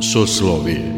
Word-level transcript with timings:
Soslovije 0.00 0.95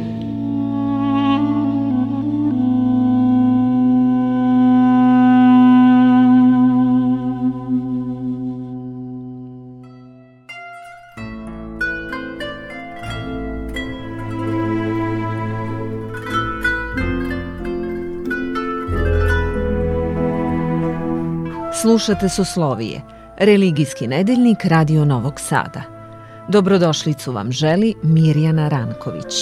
Slušate 21.80 22.28
Soslovije, 22.28 23.02
religijski 23.37 24.06
nedeljnik 24.06 24.64
Radio 24.64 25.05
Novog 25.05 25.41
Sada. 25.41 25.82
Dobrodošlicu 26.48 27.32
vam 27.32 27.52
želi 27.52 27.95
Mirjana 28.02 28.68
Ranković. 28.68 29.34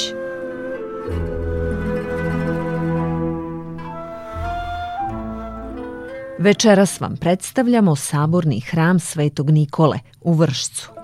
Večeras 6.39 7.01
vam 7.01 7.17
predstavljamo 7.17 7.97
saborni 7.97 8.61
hram 8.61 9.01
Svetog 9.01 9.51
Nikole 9.51 9.99
u 10.21 10.35
Vršcu. 10.35 10.96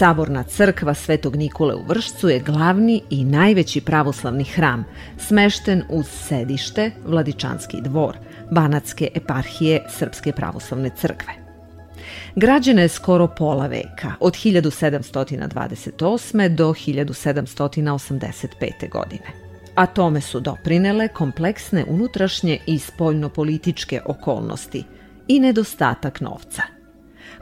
Saborna 0.00 0.42
crkva 0.42 0.94
Svetog 0.94 1.36
Nikole 1.36 1.74
u 1.74 1.82
Vršcu 1.82 2.28
je 2.28 2.40
glavni 2.40 3.02
i 3.10 3.24
najveći 3.24 3.80
pravoslavni 3.80 4.44
hram, 4.44 4.84
smešten 5.18 5.82
uz 5.88 6.06
sedište 6.06 6.90
Vladičanski 7.06 7.80
dvor, 7.80 8.16
Banatske 8.50 9.08
eparhije 9.14 9.84
Srpske 9.88 10.32
pravoslavne 10.32 10.90
crkve. 10.96 11.32
Građena 12.36 12.82
je 12.82 12.88
skoro 12.88 13.26
pola 13.26 13.66
veka, 13.66 14.12
od 14.20 14.34
1728. 14.34 16.48
do 16.48 16.68
1785. 16.68 18.90
godine. 18.90 19.26
A 19.74 19.86
tome 19.86 20.20
su 20.20 20.40
doprinele 20.40 21.08
kompleksne 21.08 21.84
unutrašnje 21.88 22.58
i 22.66 22.78
spoljnopolitičke 22.78 24.00
okolnosti 24.06 24.84
i 25.28 25.40
nedostatak 25.40 26.20
novca– 26.20 26.62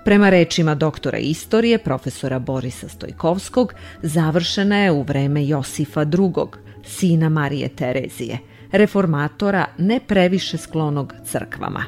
Prema 0.04 0.30
rečima 0.30 0.74
doktora 0.74 1.18
istorije 1.18 1.78
profesora 1.78 2.38
Borisa 2.38 2.88
Stojkovskog, 2.88 3.74
završena 4.02 4.78
je 4.78 4.92
u 4.92 5.02
vreme 5.02 5.46
Josifa 5.46 6.02
II, 6.02 6.44
sina 6.84 7.28
Marije 7.28 7.68
Terezije, 7.68 8.38
reformatora 8.72 9.66
ne 9.78 10.00
previše 10.06 10.56
sklonog 10.58 11.14
crkvama. 11.24 11.84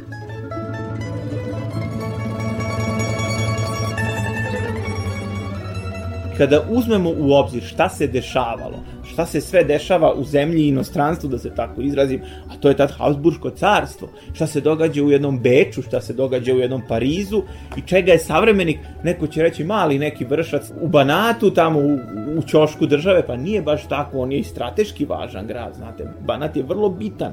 Kada 6.40 6.62
uzmemo 6.70 7.10
u 7.18 7.32
obzir 7.32 7.62
šta 7.62 7.88
se 7.88 8.06
dešavalo 8.06 8.80
šta 9.12 9.26
se 9.26 9.40
sve 9.40 9.64
dešava 9.64 10.14
u 10.14 10.24
zemlji 10.24 10.62
i 10.62 10.68
inostranstvu, 10.68 11.28
da 11.28 11.38
se 11.38 11.50
tako 11.54 11.82
izrazim, 11.82 12.22
a 12.48 12.56
to 12.56 12.68
je 12.68 12.76
tad 12.76 12.90
Habsburgsko 12.90 13.50
carstvo, 13.50 14.08
šta 14.32 14.46
se 14.46 14.60
događa 14.60 15.02
u 15.02 15.10
jednom 15.10 15.38
Beču, 15.38 15.82
šta 15.82 16.00
se 16.00 16.12
događa 16.12 16.54
u 16.54 16.58
jednom 16.58 16.82
Parizu 16.88 17.42
i 17.76 17.82
čega 17.86 18.12
je 18.12 18.18
savremenik, 18.18 18.78
neko 19.04 19.26
će 19.26 19.42
reći 19.42 19.64
mali 19.64 19.98
neki 19.98 20.24
vršac 20.24 20.70
u 20.80 20.88
Banatu, 20.88 21.50
tamo 21.50 21.80
u, 21.80 21.98
u 22.38 22.42
ćošku 22.46 22.86
države, 22.86 23.26
pa 23.26 23.36
nije 23.36 23.62
baš 23.62 23.88
tako, 23.88 24.18
on 24.18 24.32
je 24.32 24.38
i 24.38 24.44
strateški 24.44 25.04
važan 25.04 25.46
grad, 25.46 25.74
znate, 25.76 26.04
Banat 26.26 26.56
je 26.56 26.62
vrlo 26.62 26.88
bitan, 26.88 27.32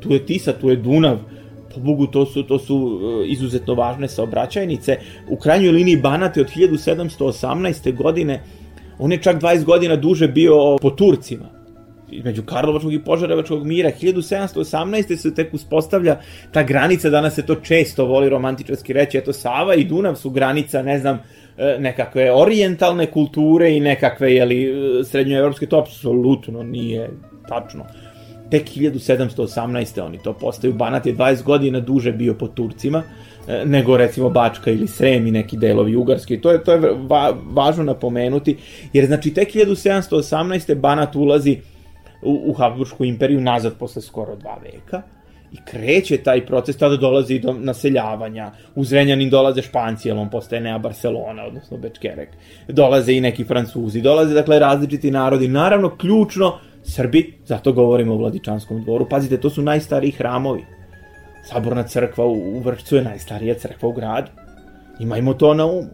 tu 0.00 0.12
je 0.12 0.26
Tisa, 0.26 0.52
tu 0.52 0.70
je 0.70 0.76
Dunav, 0.76 1.18
po 1.74 1.80
Bogu, 1.80 2.06
to 2.06 2.26
su, 2.26 2.42
to 2.42 2.58
su 2.58 3.00
e, 3.02 3.26
izuzetno 3.28 3.74
važne 3.74 4.08
saobraćajnice. 4.08 4.98
U 5.28 5.36
krajnjoj 5.36 5.72
liniji 5.72 5.96
Banat 5.96 6.36
je 6.36 6.40
od 6.42 6.50
1718. 6.56 7.96
godine 7.96 8.42
On 8.98 9.12
je 9.12 9.22
čak 9.22 9.40
20 9.40 9.64
godina 9.64 9.96
duže 9.96 10.28
bio 10.28 10.76
po 10.82 10.90
Turcima 10.90 11.58
između 12.10 12.42
Karlovačkog 12.42 12.92
i 12.92 13.04
Požarevačkog 13.04 13.66
mira. 13.66 13.90
1718. 14.02 15.16
se 15.16 15.34
tek 15.34 15.54
uspostavlja 15.54 16.20
ta 16.52 16.62
granica, 16.62 17.10
danas 17.10 17.34
se 17.34 17.46
to 17.46 17.54
često 17.54 18.04
voli 18.04 18.28
romantičarski 18.28 18.92
reći, 18.92 19.18
eto 19.18 19.32
Sava 19.32 19.74
i 19.74 19.84
Dunav 19.84 20.14
su 20.14 20.30
granica, 20.30 20.82
ne 20.82 20.98
znam, 20.98 21.18
e, 21.58 21.76
nekakve 21.78 22.32
orijentalne 22.34 23.06
kulture 23.06 23.76
i 23.76 23.80
nekakve, 23.80 24.34
jeli, 24.34 24.64
e, 24.64 25.04
srednjoevropske, 25.04 25.66
to 25.66 25.78
apsolutno 25.78 26.62
nije 26.62 27.10
tačno. 27.48 27.84
Tek 28.50 28.68
1718. 28.68 30.00
oni 30.00 30.18
to 30.18 30.32
postaju. 30.32 30.72
Banat 30.72 31.06
je 31.06 31.16
20 31.16 31.42
godina 31.42 31.80
duže 31.80 32.12
bio 32.12 32.34
po 32.34 32.48
Turcima, 32.48 33.02
E, 33.48 33.64
nego 33.64 33.96
recimo 33.96 34.30
Bačka 34.30 34.70
ili 34.70 34.86
Srem 34.86 35.26
i 35.26 35.30
neki 35.30 35.56
delovi 35.56 35.96
Ugarske. 35.96 36.40
To 36.40 36.50
je, 36.50 36.64
to 36.64 36.72
je 36.72 36.78
va, 37.08 37.34
važno 37.50 37.84
napomenuti, 37.84 38.56
jer 38.92 39.06
znači 39.06 39.34
tek 39.34 39.54
1718. 39.54 40.74
Banat 40.74 41.16
ulazi 41.16 41.58
u, 42.22 42.42
u 42.46 42.52
Habsburgsku 42.52 43.04
imperiju 43.04 43.40
nazad 43.40 43.78
posle 43.78 44.02
skoro 44.02 44.36
dva 44.36 44.58
veka 44.62 45.02
i 45.52 45.56
kreće 45.70 46.16
taj 46.16 46.46
proces, 46.46 46.76
tada 46.76 46.96
dolazi 46.96 47.38
do 47.38 47.52
naseljavanja, 47.52 48.50
u 48.74 48.84
Zrenjanin 48.84 49.30
dolaze 49.30 49.62
Španci, 49.62 50.08
jer 50.08 50.16
on 50.16 50.30
postaje 50.30 50.60
Nea 50.60 50.78
Barcelona, 50.78 51.44
odnosno 51.44 51.76
Bečkerek, 51.76 52.28
dolaze 52.68 53.12
i 53.12 53.20
neki 53.20 53.44
Francuzi, 53.44 54.00
dolaze 54.00 54.34
dakle 54.34 54.58
različiti 54.58 55.10
narodi, 55.10 55.48
naravno 55.48 55.96
ključno 55.96 56.58
Srbi, 56.82 57.34
zato 57.46 57.72
govorimo 57.72 58.14
o 58.14 58.18
Vladičanskom 58.18 58.82
dvoru, 58.82 59.06
pazite, 59.08 59.40
to 59.40 59.50
su 59.50 59.62
najstariji 59.62 60.10
hramovi, 60.10 60.64
Saborna 61.48 61.82
crkva 61.82 62.26
u 62.26 62.60
Vršcu 62.60 62.96
je 62.96 63.02
najstarija 63.02 63.54
crkva 63.54 63.88
u 63.88 63.92
gradu. 63.92 64.30
Imajmo 65.00 65.34
to 65.34 65.54
na 65.54 65.66
umu. 65.66 65.88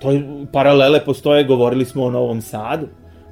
To 0.00 0.10
je, 0.10 0.46
paralele 0.52 1.04
postoje, 1.04 1.44
govorili 1.44 1.84
smo 1.84 2.04
o 2.04 2.10
Novom 2.10 2.40
Sadu. 2.40 2.86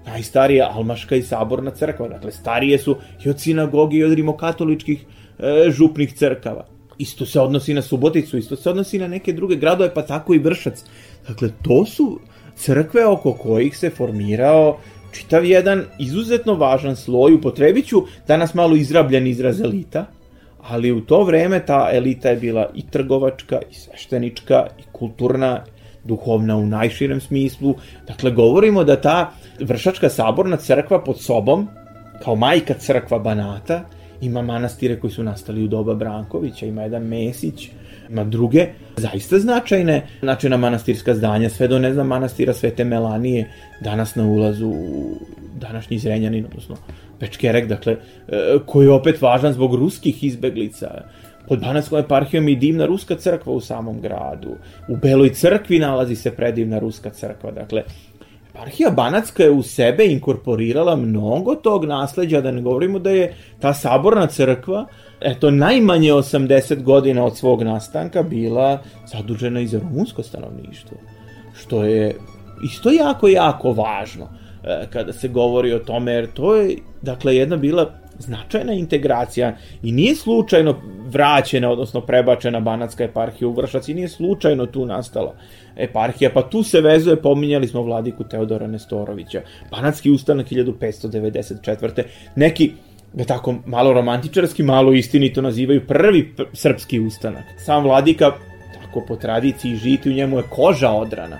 Najstarija 0.07 0.71
Almaška 0.75 1.17
i 1.17 1.23
Saborna 1.23 1.71
crkva. 1.71 2.09
Dakle, 2.09 2.33
starije 2.33 2.79
su 2.79 2.97
i 3.25 3.31
od 3.31 3.41
sinagogi 3.41 3.97
i 3.97 4.05
od 4.05 4.13
rimokatoličkih 4.13 5.05
e, 5.39 5.71
župnih 5.71 6.15
crkava. 6.15 6.67
Isto 6.99 7.27
se 7.27 7.41
odnosi 7.41 7.75
na 7.75 7.83
Suboticu, 7.83 8.39
isto 8.39 8.57
se 8.57 8.71
odnosi 8.71 8.99
na 8.99 9.09
neke 9.09 9.33
druge 9.33 9.57
gradove, 9.57 9.95
pa 9.95 10.03
tako 10.03 10.35
i 10.35 10.39
Vršac. 10.39 10.85
Dakle, 11.29 11.51
to 11.63 11.85
su 11.87 12.19
crkve 12.57 13.07
oko 13.07 13.33
kojih 13.33 13.79
se 13.79 13.91
formirao 13.91 14.79
čitav 15.13 15.45
jedan 15.45 15.85
izuzetno 15.99 16.55
važan 16.55 16.97
sloj, 16.97 17.35
upotrebit 17.35 17.87
ću 17.87 18.03
danas 18.29 18.55
malo 18.55 18.77
izrabljen 18.77 19.27
izraz 19.27 19.61
elita, 19.61 20.07
ali 20.63 20.93
u 20.93 21.01
to 21.01 21.23
vreme 21.25 21.67
ta 21.67 21.89
elita 21.93 22.29
je 22.29 22.37
bila 22.37 22.71
i 22.75 22.83
trgovačka, 22.91 23.61
i 23.71 23.75
sveštenička, 23.75 24.67
i 24.79 24.83
kulturna, 24.93 25.65
duhovna 26.05 26.57
u 26.57 26.67
najširem 26.67 27.21
smislu. 27.21 27.75
Dakle, 28.07 28.31
govorimo 28.31 28.85
da 28.85 29.01
ta 29.01 29.31
vršačka 29.61 30.09
saborna 30.09 30.57
crkva 30.57 31.05
pod 31.05 31.21
sobom, 31.21 31.69
kao 32.25 32.37
majka 32.37 32.75
crkva 32.75 33.19
Banata, 33.19 33.81
ima 34.21 34.43
manastire 34.43 35.01
koji 35.01 35.11
su 35.11 35.23
nastali 35.23 35.65
u 35.65 35.69
doba 35.69 35.95
Brankovića, 35.95 36.67
ima 36.67 36.83
jedan 36.83 37.03
Mesić, 37.03 37.71
ima 38.11 38.25
druge, 38.25 38.67
zaista 38.97 39.39
značajne, 39.39 40.07
značajna 40.21 40.57
manastirska 40.57 41.15
zdanja, 41.15 41.49
sve 41.49 41.69
do, 41.69 41.79
ne 41.79 41.93
znam, 41.93 42.07
manastira 42.07 42.55
Svete 42.55 42.85
Melanije, 42.85 43.51
danas 43.81 44.15
na 44.15 44.25
ulazu 44.25 44.69
u 44.69 45.17
današnji 45.61 45.99
Zrenjanin, 45.99 46.45
odnosno 46.45 46.77
Pečkerek, 47.19 47.67
dakle, 47.67 47.93
e, 47.93 48.59
koji 48.67 48.87
je 48.87 48.93
opet 48.93 49.23
važan 49.23 49.53
zbog 49.53 49.75
ruskih 49.75 50.25
izbeglica. 50.25 51.03
Pod 51.49 51.61
Banatskom 51.61 51.99
eparhijom 51.99 52.49
i 52.49 52.56
divna 52.56 52.87
ruska 52.87 53.17
crkva 53.17 53.53
u 53.53 53.61
samom 53.61 54.00
gradu. 54.00 54.56
U 54.88 54.97
Beloj 54.97 55.35
crkvi 55.35 55.79
nalazi 55.79 56.17
se 56.17 56.31
predivna 56.31 56.79
ruska 56.79 57.11
crkva. 57.11 57.50
Dakle, 57.50 57.82
eparhija 58.50 58.91
Banatska 58.91 59.43
je 59.43 59.50
u 59.50 59.62
sebe 59.62 60.06
inkorporirala 60.06 60.97
mnogo 60.97 61.55
tog 61.55 61.85
nasleđa, 61.85 62.41
da 62.41 62.50
ne 62.50 62.62
govorimo 62.62 62.99
da 62.99 63.11
je 63.11 63.35
ta 63.61 63.75
saborna 63.75 64.27
crkva, 64.27 64.87
eto, 65.20 65.50
najmanje 65.50 66.12
80 66.12 66.82
godina 66.82 67.25
od 67.25 67.37
svog 67.37 67.62
nastanka 67.62 68.23
bila 68.23 68.82
zadužena 69.06 69.61
i 69.61 69.67
za 69.67 69.79
rumunsko 69.79 70.23
stanovništvo. 70.23 70.97
Što 71.55 71.85
je 71.85 72.17
isto 72.65 72.91
jako, 72.91 73.29
jako 73.29 73.73
važno. 73.73 74.29
E, 74.65 74.87
kada 74.91 75.12
se 75.12 75.29
govori 75.29 75.73
o 75.73 75.79
tome, 75.79 76.12
jer 76.12 76.26
to 76.32 76.56
je, 76.56 76.76
dakle, 77.03 77.37
jedna 77.37 77.56
bila 77.56 77.91
značajna 78.19 78.73
integracija 78.73 79.56
i 79.82 79.93
nije 79.93 80.15
slučajno 80.15 80.76
vraćena, 81.06 81.70
odnosno 81.70 82.00
prebačena 82.00 82.61
Banatska 82.61 83.05
eparhija 83.05 83.49
u 83.49 83.53
Vršac 83.53 83.88
i 83.88 83.94
nije 83.94 84.09
slučajno 84.09 84.67
tu 84.67 84.87
nastala 84.87 85.35
eparhija, 85.76 86.31
pa 86.35 86.43
tu 86.43 86.62
se 86.62 86.81
vezuje, 86.81 87.23
pominjali 87.23 87.69
smo 87.69 87.82
vladiku 87.82 88.25
Teodora 88.25 88.67
Nestorovića, 88.67 89.43
Banatski 89.70 90.11
ustanak 90.11 90.47
1594. 90.47 92.03
Neki 92.37 92.73
da 93.12 93.25
tako 93.25 93.55
malo 93.66 93.93
romantičarski, 93.93 94.62
malo 94.62 94.93
istinito 94.93 95.43
nazivaju 95.43 95.87
prvi 95.87 96.34
srpski 96.52 97.00
ustanak. 97.00 97.44
Sam 97.64 97.84
vladika, 97.84 98.32
tako 98.75 99.05
po 99.08 99.16
tradiciji 99.16 99.76
žiti 99.76 100.10
u 100.10 100.12
njemu 100.12 100.37
je 100.37 100.44
koža 100.50 100.90
odrana. 100.90 101.38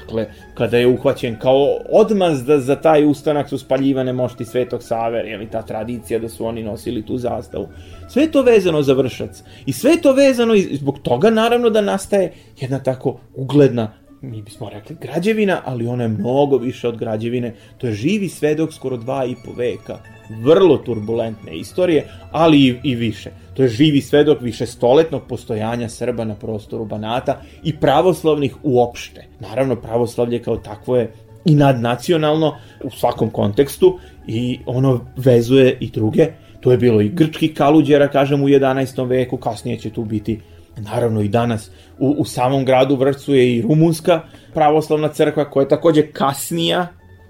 Dakle, 0.00 0.26
kada 0.54 0.76
je 0.76 0.86
uhvaćen 0.86 1.36
kao 1.38 1.78
odmaz 1.92 2.44
da 2.44 2.58
za 2.58 2.76
taj 2.76 3.04
ustanak 3.06 3.48
su 3.48 3.58
spaljivane 3.58 4.12
mošti 4.12 4.44
Svetog 4.44 4.82
Save, 4.82 5.18
je 5.18 5.38
li 5.38 5.50
ta 5.50 5.62
tradicija 5.62 6.18
da 6.18 6.28
su 6.28 6.46
oni 6.46 6.62
nosili 6.62 7.06
tu 7.06 7.18
zastavu. 7.18 7.68
Sve 8.08 8.30
to 8.30 8.42
vezano 8.42 8.82
za 8.82 8.92
vršac. 8.92 9.42
I 9.66 9.72
sve 9.72 9.96
to 10.02 10.12
vezano 10.12 10.54
i 10.54 10.76
zbog 10.76 10.98
toga 11.02 11.30
naravno 11.30 11.70
da 11.70 11.80
nastaje 11.80 12.32
jedna 12.60 12.78
tako 12.78 13.20
ugledna 13.34 13.92
mi 14.22 14.42
bismo 14.42 14.70
rekli 14.70 14.96
građevina, 15.00 15.60
ali 15.64 15.86
ona 15.86 16.02
je 16.02 16.08
mnogo 16.08 16.56
više 16.56 16.88
od 16.88 16.96
građevine. 16.96 17.54
To 17.78 17.86
je 17.86 17.92
živi 17.92 18.28
svedok 18.28 18.72
skoro 18.72 18.96
dva 18.96 19.24
i 19.24 19.34
po 19.44 19.52
veka. 19.52 19.98
Vrlo 20.42 20.76
turbulentne 20.76 21.56
istorije, 21.56 22.06
ali 22.30 22.58
i, 22.58 22.74
i 22.84 22.94
više. 22.94 23.30
To 23.54 23.62
je 23.62 23.68
živi 23.68 24.00
svedok 24.00 24.40
više 24.40 24.66
stoletnog 24.66 25.22
postojanja 25.28 25.88
Srba 25.88 26.24
na 26.24 26.34
prostoru 26.34 26.84
Banata 26.84 27.40
i 27.64 27.76
pravoslavnih 27.76 28.56
uopšte. 28.62 29.26
Naravno, 29.40 29.76
pravoslavlje 29.76 30.42
kao 30.42 30.56
takvo 30.56 30.96
je 30.96 31.12
i 31.44 31.54
nadnacionalno 31.54 32.56
u 32.84 32.90
svakom 32.90 33.30
kontekstu 33.30 33.98
i 34.26 34.58
ono 34.66 35.00
vezuje 35.16 35.76
i 35.80 35.90
druge. 35.90 36.26
To 36.60 36.72
je 36.72 36.78
bilo 36.78 37.00
i 37.00 37.08
grčki 37.08 37.54
kaluđera, 37.54 38.08
kažem, 38.08 38.42
u 38.42 38.48
11. 38.48 39.08
veku, 39.08 39.36
kasnije 39.36 39.78
će 39.78 39.90
tu 39.90 40.04
biti 40.04 40.40
Naravno 40.80 41.20
i 41.20 41.28
danas 41.28 41.70
u, 41.98 42.14
u 42.18 42.24
samom 42.24 42.64
gradu 42.64 42.96
Vršcu 42.96 43.34
je 43.34 43.56
i 43.56 43.62
rumunska 43.62 44.20
pravoslavna 44.54 45.08
crkva 45.08 45.50
koja 45.50 45.62
je 45.64 45.68
takođe 45.68 46.06
kasnija, 46.12 46.86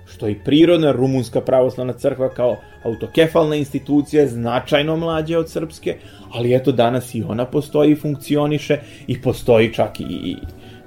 što 0.06 0.26
je 0.26 0.32
i 0.32 0.44
prirodna 0.44 0.92
rumunska 0.92 1.40
pravoslavna 1.40 1.92
crkva 1.92 2.28
kao 2.28 2.56
autokefalna 2.84 3.56
institucija, 3.56 4.26
značajno 4.26 4.96
mlađa 4.96 5.38
od 5.38 5.50
srpske, 5.50 5.96
ali 6.32 6.54
eto 6.54 6.72
danas 6.72 7.14
i 7.14 7.22
ona 7.22 7.44
postoji 7.44 7.92
i 7.92 7.96
funkcioniše 7.96 8.78
i 9.06 9.22
postoji 9.22 9.72
čak 9.74 10.00
i, 10.00 10.04
i 10.04 10.36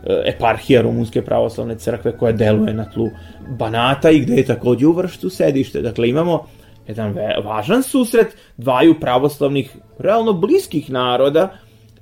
e, 0.05 0.23
eparhija 0.25 0.81
Rumunske 0.81 1.21
pravoslavne 1.21 1.75
crkve 1.75 2.17
koja 2.17 2.31
deluje 2.31 2.73
na 2.73 2.89
tlu 2.89 3.09
Banata 3.49 4.11
i 4.11 4.19
gde 4.19 4.35
je 4.35 4.45
takođe 4.45 4.87
u 4.87 4.91
Vršcu 4.91 5.29
sedište. 5.29 5.81
Dakle, 5.81 6.09
imamo 6.09 6.45
jedan 6.87 7.15
važan 7.43 7.83
susret 7.83 8.27
dvaju 8.57 8.99
pravoslavnih, 8.99 9.75
realno 9.99 10.33
bliskih 10.33 10.89
naroda, 10.89 11.49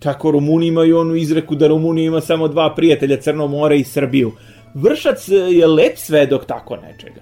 Tako 0.03 0.31
Rumuni 0.31 0.67
imaju 0.67 0.97
onu 0.97 1.15
izreku 1.15 1.55
da 1.55 1.67
Rumunija 1.67 2.07
ima 2.07 2.21
samo 2.21 2.47
dva 2.47 2.73
prijatelja, 2.75 3.17
Crno 3.17 3.47
more 3.47 3.77
i 3.77 3.83
Srbiju. 3.83 4.31
Vršac 4.73 5.27
je 5.29 5.67
lep 5.67 5.97
svedok 5.97 6.45
tako 6.45 6.75
nečega. 6.75 7.21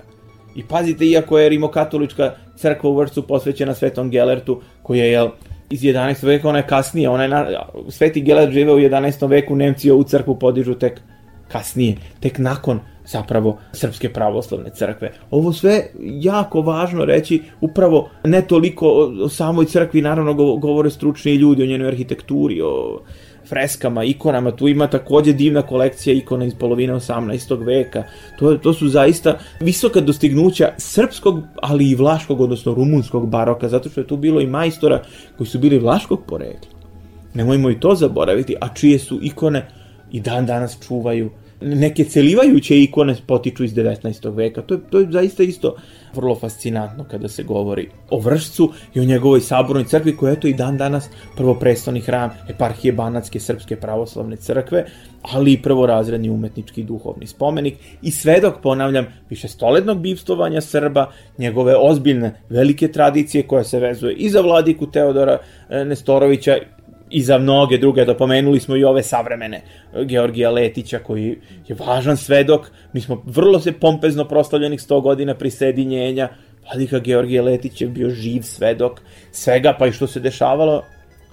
I 0.55 0.63
pazite, 0.63 1.05
iako 1.05 1.39
je 1.39 1.49
rimokatolička 1.49 2.31
crkva 2.55 2.89
u 2.89 2.95
Vršcu 2.95 3.27
posvećena 3.27 3.73
Svetom 3.73 4.09
Gelertu, 4.09 4.61
koji 4.83 4.99
je 4.99 5.29
iz 5.69 5.81
11. 5.81 6.25
veka, 6.25 6.49
ona 6.49 6.57
je 6.57 6.67
kasnije, 6.67 7.09
ona 7.09 7.23
je 7.23 7.29
na, 7.29 7.47
Sveti 7.89 8.21
Gelert 8.21 8.51
žive 8.51 8.73
u 8.73 8.79
11. 8.79 9.29
veku, 9.29 9.55
Nemci 9.55 9.91
ovu 9.91 10.03
crkvu 10.03 10.39
podižu 10.39 10.73
tek 10.73 11.01
kasnije, 11.47 11.95
tek 12.19 12.37
nakon 12.37 12.79
zapravo 13.11 13.57
Srpske 13.73 14.09
pravoslavne 14.13 14.69
crkve. 14.69 15.11
Ovo 15.31 15.53
sve 15.53 15.83
jako 15.99 16.61
važno 16.61 17.05
reći, 17.05 17.41
upravo 17.61 18.09
ne 18.23 18.41
toliko 18.41 18.87
o 19.23 19.29
samoj 19.29 19.65
crkvi, 19.65 20.01
naravno 20.01 20.33
govore 20.57 20.89
stručni 20.89 21.35
ljudi 21.35 21.63
o 21.63 21.65
njenoj 21.65 21.87
arhitekturi, 21.87 22.61
o 22.61 23.01
freskama, 23.49 24.03
ikonama, 24.03 24.51
tu 24.51 24.67
ima 24.67 24.87
takođe 24.87 25.33
divna 25.33 25.61
kolekcija 25.61 26.13
ikona 26.13 26.45
iz 26.45 26.53
polovine 26.55 26.93
18. 26.93 27.65
veka. 27.65 28.03
To, 28.39 28.57
to 28.57 28.73
su 28.73 28.87
zaista 28.87 29.37
visoka 29.59 30.01
dostignuća 30.01 30.69
srpskog, 30.77 31.41
ali 31.61 31.89
i 31.89 31.95
vlaškog, 31.95 32.41
odnosno 32.41 32.73
rumunskog 32.73 33.29
baroka, 33.29 33.69
zato 33.69 33.89
što 33.89 34.01
je 34.01 34.07
tu 34.07 34.17
bilo 34.17 34.41
i 34.41 34.47
majstora 34.47 35.01
koji 35.37 35.47
su 35.47 35.59
bili 35.59 35.79
vlaškog 35.79 36.23
porekla. 36.27 36.79
Nemojmo 37.33 37.69
i 37.69 37.79
to 37.79 37.95
zaboraviti, 37.95 38.55
a 38.61 38.73
čije 38.73 38.99
su 38.99 39.19
ikone 39.21 39.67
i 40.11 40.19
dan 40.19 40.45
danas 40.45 40.77
čuvaju 40.87 41.29
neke 41.61 42.03
celivajuće 42.03 42.83
ikone 42.83 43.15
potiču 43.27 43.63
iz 43.63 43.73
19. 43.73 44.35
veka. 44.35 44.61
To 44.61 44.73
je, 44.73 44.79
to 44.89 44.99
je 44.99 45.07
zaista 45.11 45.43
isto 45.43 45.75
vrlo 46.15 46.35
fascinantno 46.35 47.03
kada 47.11 47.27
se 47.27 47.43
govori 47.43 47.89
o 48.09 48.19
Vršcu 48.19 48.71
i 48.93 48.99
o 48.99 49.03
njegovoj 49.03 49.41
sabornoj 49.41 49.85
crkvi 49.85 50.17
koja 50.17 50.29
je 50.29 50.39
to 50.39 50.47
i 50.47 50.53
dan 50.53 50.77
danas 50.77 51.09
prvoprestoni 51.35 51.99
hram 51.99 52.29
eparhije 52.49 52.93
Banatske 52.93 53.39
srpske 53.39 53.75
pravoslavne 53.75 54.35
crkve, 54.35 54.85
ali 55.21 55.53
i 55.53 55.61
prvorazredni 55.61 56.29
umetnički 56.29 56.83
duhovni 56.83 57.27
spomenik 57.27 57.75
i 58.01 58.11
svedok, 58.11 58.61
ponavljam, 58.61 59.05
više 59.29 59.47
stolednog 59.47 59.99
bivstovanja 59.99 60.61
Srba, 60.61 61.11
njegove 61.37 61.75
ozbiljne 61.75 62.41
velike 62.49 62.87
tradicije 62.87 63.43
koja 63.43 63.63
se 63.63 63.79
vezuje 63.79 64.13
i 64.13 64.29
za 64.29 64.41
vladiku 64.41 64.91
Teodora 64.91 65.37
e, 65.69 65.85
Nestorovića 65.85 66.57
i 67.09 67.23
za 67.23 67.37
mnoge 67.37 67.77
druge, 67.77 68.05
da 68.05 68.17
pomenuli 68.17 68.59
smo 68.59 68.75
i 68.75 68.83
ove 68.83 69.03
savremene 69.03 69.61
Georgija 70.05 70.51
Letića 70.51 70.99
koji 70.99 71.37
je 71.67 71.75
važan 71.79 72.17
svedok, 72.17 72.71
mi 72.93 73.01
smo 73.01 73.23
vrlo 73.25 73.59
se 73.59 73.71
pompezno 73.71 74.25
proslavljenih 74.25 74.79
100 74.79 75.01
godina 75.01 75.35
prisedinjenja, 75.35 76.29
Vladika 76.65 76.99
Georgije 76.99 77.41
Letić 77.41 77.81
je 77.81 77.87
bio 77.87 78.09
živ 78.09 78.41
svedok 78.41 79.01
svega, 79.31 79.75
pa 79.79 79.87
i 79.87 79.91
što 79.91 80.07
se 80.07 80.19
dešavalo 80.19 80.83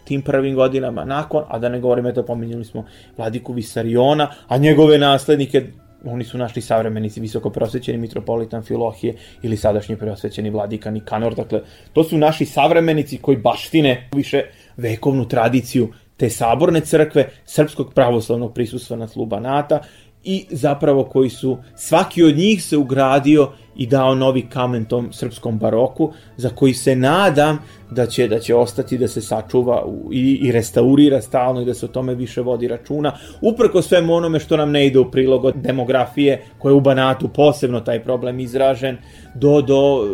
tim 0.04 0.22
prvim 0.22 0.54
godinama 0.54 1.04
nakon, 1.04 1.44
a 1.48 1.58
da 1.58 1.68
ne 1.68 1.80
govorimo, 1.80 2.08
eto 2.08 2.22
pomenuli 2.22 2.64
smo 2.64 2.86
Vladiku 3.16 3.52
Visariona, 3.52 4.30
a 4.48 4.58
njegove 4.58 4.98
naslednike 4.98 5.62
oni 6.04 6.24
su 6.24 6.38
našli 6.38 6.62
savremenici 6.62 7.20
visoko 7.20 7.50
prosvećeni 7.50 7.98
mitropolitan 7.98 8.62
Filohije 8.62 9.14
ili 9.42 9.56
sadašnji 9.56 9.96
preosvećeni 9.96 10.50
vladika 10.50 10.90
Nikanor, 10.90 11.34
dakle 11.34 11.60
to 11.92 12.04
su 12.04 12.18
naši 12.18 12.44
savremenici 12.44 13.18
koji 13.18 13.36
baštine 13.36 14.08
više 14.14 14.42
vekovnu 14.76 15.28
tradiciju 15.28 15.88
te 16.16 16.30
saborne 16.30 16.80
crkve, 16.80 17.28
srpskog 17.44 17.94
pravoslavnog 17.94 18.54
prisustva 18.54 18.96
na 18.96 19.06
tlu 19.06 19.26
Banata 19.26 19.80
i 20.28 20.46
zapravo 20.50 21.04
koji 21.04 21.30
su, 21.30 21.58
svaki 21.76 22.22
od 22.22 22.36
njih 22.36 22.64
se 22.64 22.76
ugradio 22.76 23.48
i 23.76 23.86
dao 23.86 24.14
novi 24.14 24.46
kamen 24.48 24.84
tom 24.84 25.12
srpskom 25.12 25.58
baroku, 25.58 26.12
za 26.36 26.48
koji 26.48 26.74
se 26.74 26.96
nadam 26.96 27.58
da 27.90 28.06
će 28.06 28.28
da 28.28 28.38
će 28.38 28.54
ostati 28.54 28.98
da 28.98 29.08
se 29.08 29.20
sačuva 29.20 29.84
i, 30.12 30.38
i 30.42 30.52
restaurira 30.52 31.20
stalno 31.20 31.62
i 31.62 31.64
da 31.64 31.74
se 31.74 31.86
o 31.86 31.88
tome 31.88 32.14
više 32.14 32.40
vodi 32.40 32.68
računa, 32.68 33.12
uprko 33.40 33.82
svemu 33.82 34.14
onome 34.14 34.40
što 34.40 34.56
nam 34.56 34.70
ne 34.70 34.86
ide 34.86 34.98
u 34.98 35.10
prilog 35.10 35.44
od 35.44 35.54
demografije, 35.56 36.42
koja 36.58 36.70
je 36.70 36.76
u 36.76 36.80
Banatu 36.80 37.28
posebno 37.28 37.80
taj 37.80 38.02
problem 38.02 38.40
izražen, 38.40 38.96
do, 39.34 39.62
do 39.62 40.06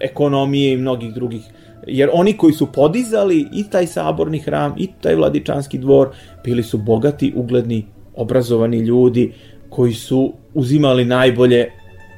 ekonomije 0.00 0.72
i 0.72 0.76
mnogih 0.76 1.14
drugih 1.14 1.42
jer 1.86 2.10
oni 2.12 2.32
koji 2.32 2.52
su 2.52 2.72
podizali 2.72 3.46
i 3.52 3.64
taj 3.70 3.86
saborni 3.86 4.38
hram 4.38 4.74
i 4.78 4.88
taj 5.00 5.14
vladičanski 5.14 5.78
dvor 5.78 6.08
bili 6.44 6.62
su 6.62 6.78
bogati, 6.78 7.32
ugledni, 7.36 7.86
obrazovani 8.14 8.78
ljudi 8.78 9.32
koji 9.68 9.92
su 9.92 10.32
uzimali 10.54 11.04
najbolje 11.04 11.70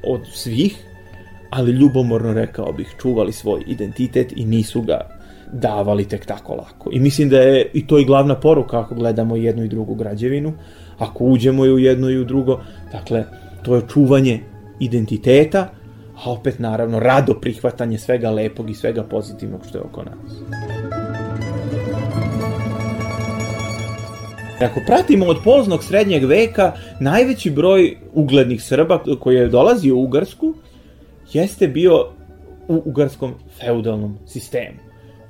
od 0.07 0.21
svih, 0.33 0.85
ali 1.51 1.73
ljubomorno 1.73 2.33
rekao 2.33 2.73
bih, 2.73 2.95
čuvali 3.01 3.33
svoj 3.33 3.63
identitet 3.67 4.33
i 4.37 4.45
nisu 4.45 4.83
ga 4.83 5.21
davali 5.53 6.05
tek 6.05 6.27
tako 6.27 6.55
lako. 6.55 6.91
I 6.93 7.01
mislim 7.01 7.29
da 7.29 7.41
je 7.41 7.71
i 7.75 7.87
to 7.87 7.99
i 7.99 8.05
glavna 8.05 8.35
poruka 8.35 8.81
ako 8.81 8.95
gledamo 8.95 9.37
jednu 9.37 9.65
i 9.65 9.69
drugu 9.69 9.95
građevinu, 9.95 10.53
ako 10.99 11.25
uđemo 11.25 11.67
i 11.67 11.73
u 11.73 11.79
jedno 11.79 12.11
i 12.11 12.19
u 12.19 12.25
drugo, 12.25 12.61
dakle, 12.93 13.25
to 13.63 13.75
je 13.77 13.83
čuvanje 13.93 14.41
identiteta, 14.81 15.69
a 16.25 16.31
opet 16.31 16.59
naravno 16.59 17.01
rado 17.01 17.35
prihvatanje 17.35 17.99
svega 17.99 18.31
lepog 18.31 18.71
i 18.71 18.75
svega 18.75 19.03
pozitivnog 19.03 19.61
što 19.69 19.79
je 19.79 19.85
oko 19.85 20.03
nas. 20.03 20.33
Ako 24.61 24.81
pratimo 24.87 25.27
od 25.27 25.37
poznog 25.45 25.85
srednjeg 25.85 26.25
veka, 26.25 26.73
najveći 27.01 27.51
broj 27.51 27.97
uglednih 28.13 28.63
Srba 28.63 29.03
koji 29.21 29.37
je 29.37 29.49
dolazio 29.49 29.97
u 29.97 30.03
Ugarsku 30.03 30.55
jeste 31.33 31.69
bio 31.69 32.07
u 32.69 32.83
ugarskom 32.85 33.35
feudalnom 33.61 34.19
sistemu. 34.27 34.79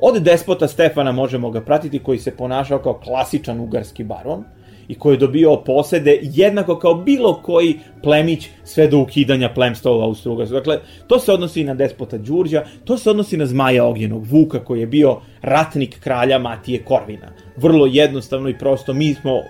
Od 0.00 0.22
despota 0.22 0.68
Stefana 0.68 1.12
možemo 1.12 1.50
ga 1.50 1.60
pratiti 1.60 1.98
koji 1.98 2.18
se 2.18 2.36
ponašao 2.36 2.78
kao 2.78 2.94
klasičan 2.94 3.60
ugarski 3.60 4.04
baron– 4.04 4.44
i 4.90 4.94
koji 4.94 5.14
je 5.14 5.18
dobio 5.18 5.56
posede 5.56 6.18
jednako 6.22 6.78
kao 6.78 6.94
bilo 6.94 7.34
koji 7.42 7.78
plemić 8.02 8.48
sve 8.64 8.88
do 8.88 8.98
ukidanja 8.98 9.48
plemstva 9.54 9.92
u 9.92 10.00
austro 10.00 10.34
Dakle, 10.34 10.78
to 11.06 11.18
se 11.18 11.32
odnosi 11.32 11.64
na 11.64 11.74
despota 11.74 12.18
Đurđa, 12.18 12.64
to 12.84 12.98
se 12.98 13.10
odnosi 13.10 13.36
na 13.36 13.46
zmaja 13.46 13.84
ognjenog 13.84 14.26
Vuka 14.26 14.58
koji 14.64 14.80
je 14.80 14.86
bio 14.86 15.20
ratnik 15.42 16.00
kralja 16.00 16.38
Matije 16.38 16.82
Korvina. 16.84 17.32
Vrlo 17.56 17.86
jednostavno 17.86 18.48
i 18.48 18.58
prosto 18.58 18.94
mi 18.94 19.14
smo 19.14 19.40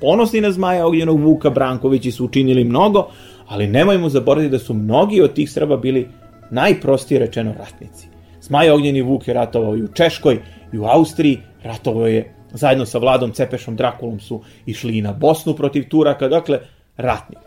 ponosni 0.00 0.40
na 0.40 0.50
zmaja 0.50 0.86
ognjenog 0.86 1.20
Vuka, 1.20 1.50
Brankovići 1.50 2.10
su 2.10 2.24
učinili 2.24 2.64
mnogo, 2.64 3.08
ali 3.46 3.66
nemojmo 3.66 4.08
zaboraviti 4.08 4.52
da 4.52 4.58
su 4.58 4.74
mnogi 4.74 5.20
od 5.20 5.34
tih 5.34 5.50
Srba 5.50 5.76
bili 5.76 6.08
najprostije 6.50 7.20
rečeno 7.20 7.54
ratnici. 7.58 8.08
Zmaj 8.40 8.70
ognjeni 8.70 9.02
Vuk 9.02 9.28
je 9.28 9.34
ratovao 9.34 9.76
i 9.76 9.82
u 9.82 9.88
Češkoj, 9.88 10.38
i 10.72 10.78
u 10.78 10.84
Austriji, 10.84 11.38
ratovao 11.62 12.06
je 12.06 12.35
zajedno 12.56 12.86
sa 12.86 12.98
Vladom 12.98 13.32
Cepešom 13.32 13.76
Drakulom 13.76 14.20
su 14.20 14.42
išli 14.66 14.98
i 14.98 15.02
na 15.02 15.12
Bosnu 15.12 15.54
protiv 15.54 15.88
Turaka, 15.88 16.28
dakle, 16.28 16.60
ratnik. 16.96 17.38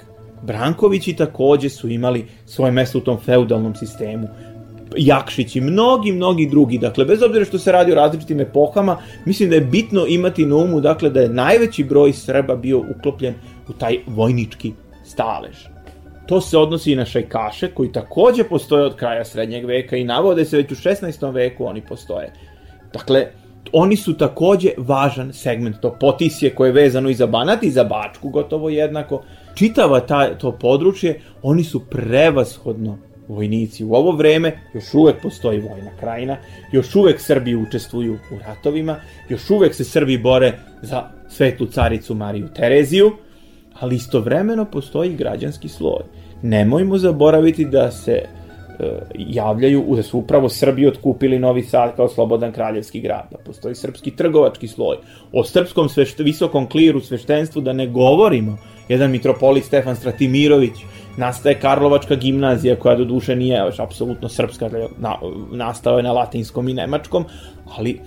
Brankovići 0.43 1.13
takođe 1.13 1.69
su 1.69 1.89
imali 1.89 2.25
svoje 2.45 2.71
mesto 2.71 2.97
u 2.97 3.01
tom 3.01 3.17
feudalnom 3.17 3.75
sistemu. 3.75 4.27
Jakšić 4.97 5.55
i 5.55 5.61
mnogi, 5.61 6.11
mnogi 6.11 6.47
drugi. 6.49 6.77
Dakle, 6.77 7.05
bez 7.05 7.23
obzira 7.23 7.45
što 7.45 7.59
se 7.59 7.71
radi 7.71 7.91
o 7.91 7.95
različitim 7.95 8.39
epohama, 8.39 8.97
mislim 9.25 9.49
da 9.49 9.55
je 9.55 9.61
bitno 9.61 10.05
imati 10.05 10.45
na 10.45 10.55
umu 10.55 10.81
dakle, 10.81 11.09
da 11.09 11.21
je 11.21 11.29
najveći 11.29 11.83
broj 11.83 12.13
Srba 12.13 12.55
bio 12.55 12.79
uklopljen 12.79 13.33
u 13.67 13.73
taj 13.73 13.97
vojnički 14.07 14.73
stalež. 15.05 15.57
To 16.27 16.41
se 16.41 16.57
odnosi 16.57 16.91
i 16.91 16.95
na 16.95 17.05
šajkaše, 17.05 17.67
koji 17.73 17.91
takođe 17.91 18.43
postoje 18.43 18.83
od 18.85 18.95
kraja 18.95 19.25
srednjeg 19.25 19.65
veka 19.65 19.97
i 19.97 20.03
navode 20.03 20.45
se 20.45 20.57
već 20.57 20.71
u 20.71 20.75
16. 20.75 21.33
veku 21.33 21.65
oni 21.65 21.81
postoje. 21.81 22.33
Dakle, 22.93 23.25
oni 23.73 23.95
su 23.95 24.17
takođe 24.17 24.69
važan 24.77 25.33
segment, 25.33 25.75
to 25.81 25.97
potisje 25.99 26.49
koje 26.55 26.69
je 26.69 26.73
vezano 26.73 27.09
i 27.09 27.13
za 27.13 27.27
Banat 27.27 27.63
i 27.63 27.71
za 27.71 27.83
Bačku 27.83 28.29
gotovo 28.29 28.69
jednako. 28.69 29.23
Čitava 29.55 29.99
ta, 29.99 30.37
to 30.37 30.51
područje, 30.51 31.21
oni 31.41 31.63
su 31.63 31.79
prevashodno 31.79 32.97
vojnici. 33.27 33.83
U 33.83 33.93
ovo 33.93 34.11
vreme 34.11 34.59
još 34.73 34.93
uvek 34.93 35.21
postoji 35.21 35.59
vojna 35.59 35.91
krajina, 35.99 36.37
još 36.71 36.95
uvek 36.95 37.21
Srbi 37.21 37.55
učestvuju 37.55 38.13
u 38.13 38.39
ratovima, 38.47 38.95
još 39.29 39.49
uvek 39.49 39.75
se 39.75 39.83
Srbi 39.83 40.17
bore 40.17 40.53
za 40.81 41.03
svetu 41.29 41.65
caricu 41.65 42.15
Mariju 42.15 42.47
Tereziju, 42.55 43.11
ali 43.79 43.95
istovremeno 43.95 44.65
postoji 44.65 45.15
građanski 45.15 45.69
sloj. 45.69 46.03
Nemojmo 46.41 46.97
zaboraviti 46.97 47.65
da 47.65 47.91
se 47.91 48.38
javljaju 49.15 49.85
da 49.95 50.03
su 50.03 50.17
upravo 50.17 50.49
Srbi 50.49 50.87
otkupili 50.87 51.39
Novi 51.39 51.63
Sad 51.63 51.95
kao 51.95 52.09
slobodan 52.09 52.51
kraljevski 52.51 52.99
grad, 52.99 53.27
da 53.31 53.37
postoji 53.37 53.75
srpski 53.75 54.11
trgovački 54.11 54.67
sloj. 54.67 54.97
O 55.33 55.43
srpskom 55.43 55.89
svešt, 55.89 56.19
visokom 56.19 56.69
kliru, 56.69 57.01
sveštenstvu 57.01 57.61
da 57.61 57.73
ne 57.73 57.87
govorimo. 57.87 58.57
Jedan 58.89 59.11
mitropolit 59.11 59.65
Stefan 59.65 59.95
Stratimirović, 59.95 60.73
nastaje 61.17 61.59
Karlovačka 61.59 62.15
gimnazija 62.15 62.75
koja 62.75 62.95
do 62.95 63.05
duše 63.05 63.35
nije 63.35 63.57
još 63.57 63.79
apsolutno 63.79 64.29
srpska, 64.29 64.69
na, 64.97 65.15
nastao 65.51 65.97
je 65.97 66.03
na 66.03 66.11
latinskom 66.11 66.69
i 66.69 66.73
nemačkom, 66.73 67.25
ali 67.77 67.99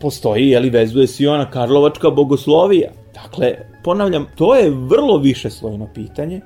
postoji, 0.00 0.48
jeli, 0.48 0.70
vezuje 0.70 1.06
se 1.06 1.24
i 1.24 1.26
ona 1.26 1.50
Karlovačka 1.50 2.10
bogoslovija. 2.10 2.90
Dakle, 3.14 3.54
ponavljam, 3.84 4.26
to 4.36 4.54
je 4.54 4.70
vrlo 4.70 5.18
više 5.18 5.50
slojno 5.50 5.88
pitanje, 5.94 6.40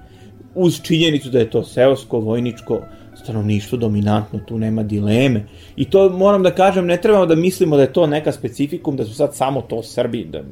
uz 0.55 0.81
činjenicu 0.83 1.31
da 1.31 1.39
je 1.39 1.51
to 1.51 1.63
seosko, 1.63 2.21
vojničko, 2.21 2.81
stanovništvo 3.27 3.79
dominantno, 3.79 4.39
tu 4.47 4.59
nema 4.59 4.83
dileme. 4.83 5.43
I 5.77 5.85
to 5.91 6.09
moram 6.11 6.43
da 6.43 6.55
kažem, 6.55 6.87
ne 6.87 6.97
trebamo 6.97 7.27
da 7.27 7.35
mislimo 7.35 7.77
da 7.77 7.83
je 7.83 7.93
to 7.93 8.07
neka 8.07 8.33
specifikum, 8.33 8.97
da 8.97 9.05
su 9.05 9.15
sad 9.15 9.35
samo 9.35 9.63
to 9.63 9.83
Srbi, 9.83 10.25
da 10.25 10.43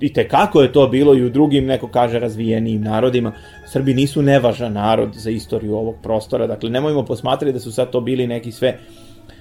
i 0.00 0.12
te 0.12 0.28
kako 0.28 0.62
je 0.62 0.72
to 0.72 0.86
bilo 0.88 1.14
i 1.14 1.24
u 1.24 1.30
drugim, 1.30 1.66
neko 1.66 1.88
kaže, 1.88 2.18
razvijenijim 2.18 2.82
narodima. 2.82 3.32
Srbi 3.68 3.94
nisu 3.94 4.22
nevažan 4.22 4.72
narod 4.72 5.14
za 5.14 5.30
istoriju 5.30 5.76
ovog 5.76 5.96
prostora, 6.02 6.46
dakle, 6.46 6.70
nemojmo 6.70 7.04
posmatrati 7.04 7.52
da 7.52 7.60
su 7.60 7.72
sad 7.72 7.90
to 7.90 8.00
bili 8.00 8.26
neki 8.26 8.52
sve 8.52 8.78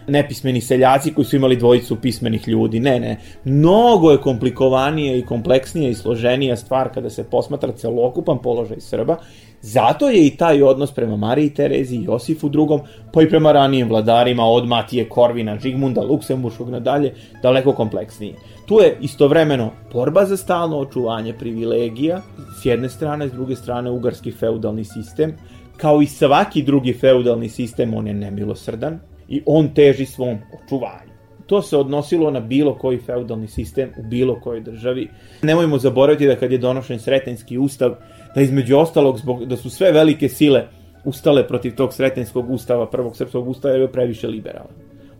nepismeni 0.10 0.62
seljaci 0.62 1.14
koji 1.14 1.26
su 1.26 1.36
imali 1.36 1.56
dvojicu 1.56 1.96
pismenih 1.96 2.48
ljudi. 2.48 2.80
Ne, 2.80 3.00
ne. 3.00 3.18
Mnogo 3.44 4.12
je 4.12 4.22
komplikovanije 4.22 5.20
i 5.20 5.26
kompleksnije 5.26 5.92
i 5.92 5.96
složenija 5.96 6.56
stvar 6.56 6.90
kada 6.94 7.10
se 7.10 7.24
posmatra 7.24 7.72
celokupan 7.72 8.42
položaj 8.42 8.80
Srba. 8.80 9.18
Zato 9.62 10.10
je 10.10 10.28
i 10.28 10.38
taj 10.38 10.64
odnos 10.64 10.92
prema 10.92 11.16
Mariji 11.16 11.50
Terezi, 11.50 12.02
Josifu 12.04 12.48
II, 12.48 12.80
pa 13.14 13.22
i 13.22 13.30
prema 13.30 13.52
ranijim 13.52 13.90
vladarima 13.90 14.44
od 14.46 14.68
Matije 14.68 15.10
Korvina, 15.10 15.60
Žigmunda, 15.60 16.02
Luksemburškog 16.02 16.70
nadalje, 16.70 17.14
daleko 17.44 17.74
kompleksniji. 17.74 18.36
Tu 18.66 18.80
je 18.80 18.98
istovremeno 19.02 19.72
borba 19.94 20.26
za 20.26 20.38
stalno 20.38 20.80
očuvanje 20.80 21.34
privilegija, 21.34 22.22
s 22.62 22.66
jedne 22.66 22.90
strane, 22.90 23.28
s 23.28 23.32
druge 23.32 23.56
strane 23.56 23.92
ugarski 23.92 24.32
feudalni 24.32 24.84
sistem, 24.84 25.36
kao 25.78 26.02
i 26.02 26.06
svaki 26.06 26.64
drugi 26.64 26.94
feudalni 26.94 27.50
sistem, 27.50 27.94
on 27.94 28.08
je 28.08 28.14
nemilosrdan, 28.14 29.00
i 29.28 29.42
on 29.46 29.74
teži 29.74 30.06
svom 30.06 30.38
očuvanju. 30.64 31.10
To 31.46 31.62
se 31.62 31.78
odnosilo 31.78 32.32
na 32.32 32.40
bilo 32.40 32.76
koji 32.76 32.98
feudalni 32.98 33.48
sistem 33.48 33.90
u 33.98 34.04
bilo 34.10 34.40
kojoj 34.40 34.62
državi. 34.62 35.08
Nemojmo 35.42 35.78
zaboraviti 35.78 36.28
da 36.28 36.36
kad 36.36 36.52
je 36.52 36.58
donošen 36.58 37.00
Sretenski 37.00 37.58
ustav, 37.58 37.96
da 38.36 38.42
između 38.42 38.78
ostalog, 38.78 39.18
zbog, 39.18 39.46
da 39.46 39.58
su 39.58 39.70
sve 39.70 39.92
velike 39.92 40.30
sile 40.30 40.68
ustale 41.06 41.48
protiv 41.48 41.76
tog 41.76 41.94
Sretenskog 41.94 42.50
ustava, 42.50 42.90
prvog 42.90 43.16
srpskog 43.16 43.48
ustava, 43.48 43.74
jer 43.74 43.82
je 43.82 43.92
previše 43.92 44.28
liberalan. 44.28 44.74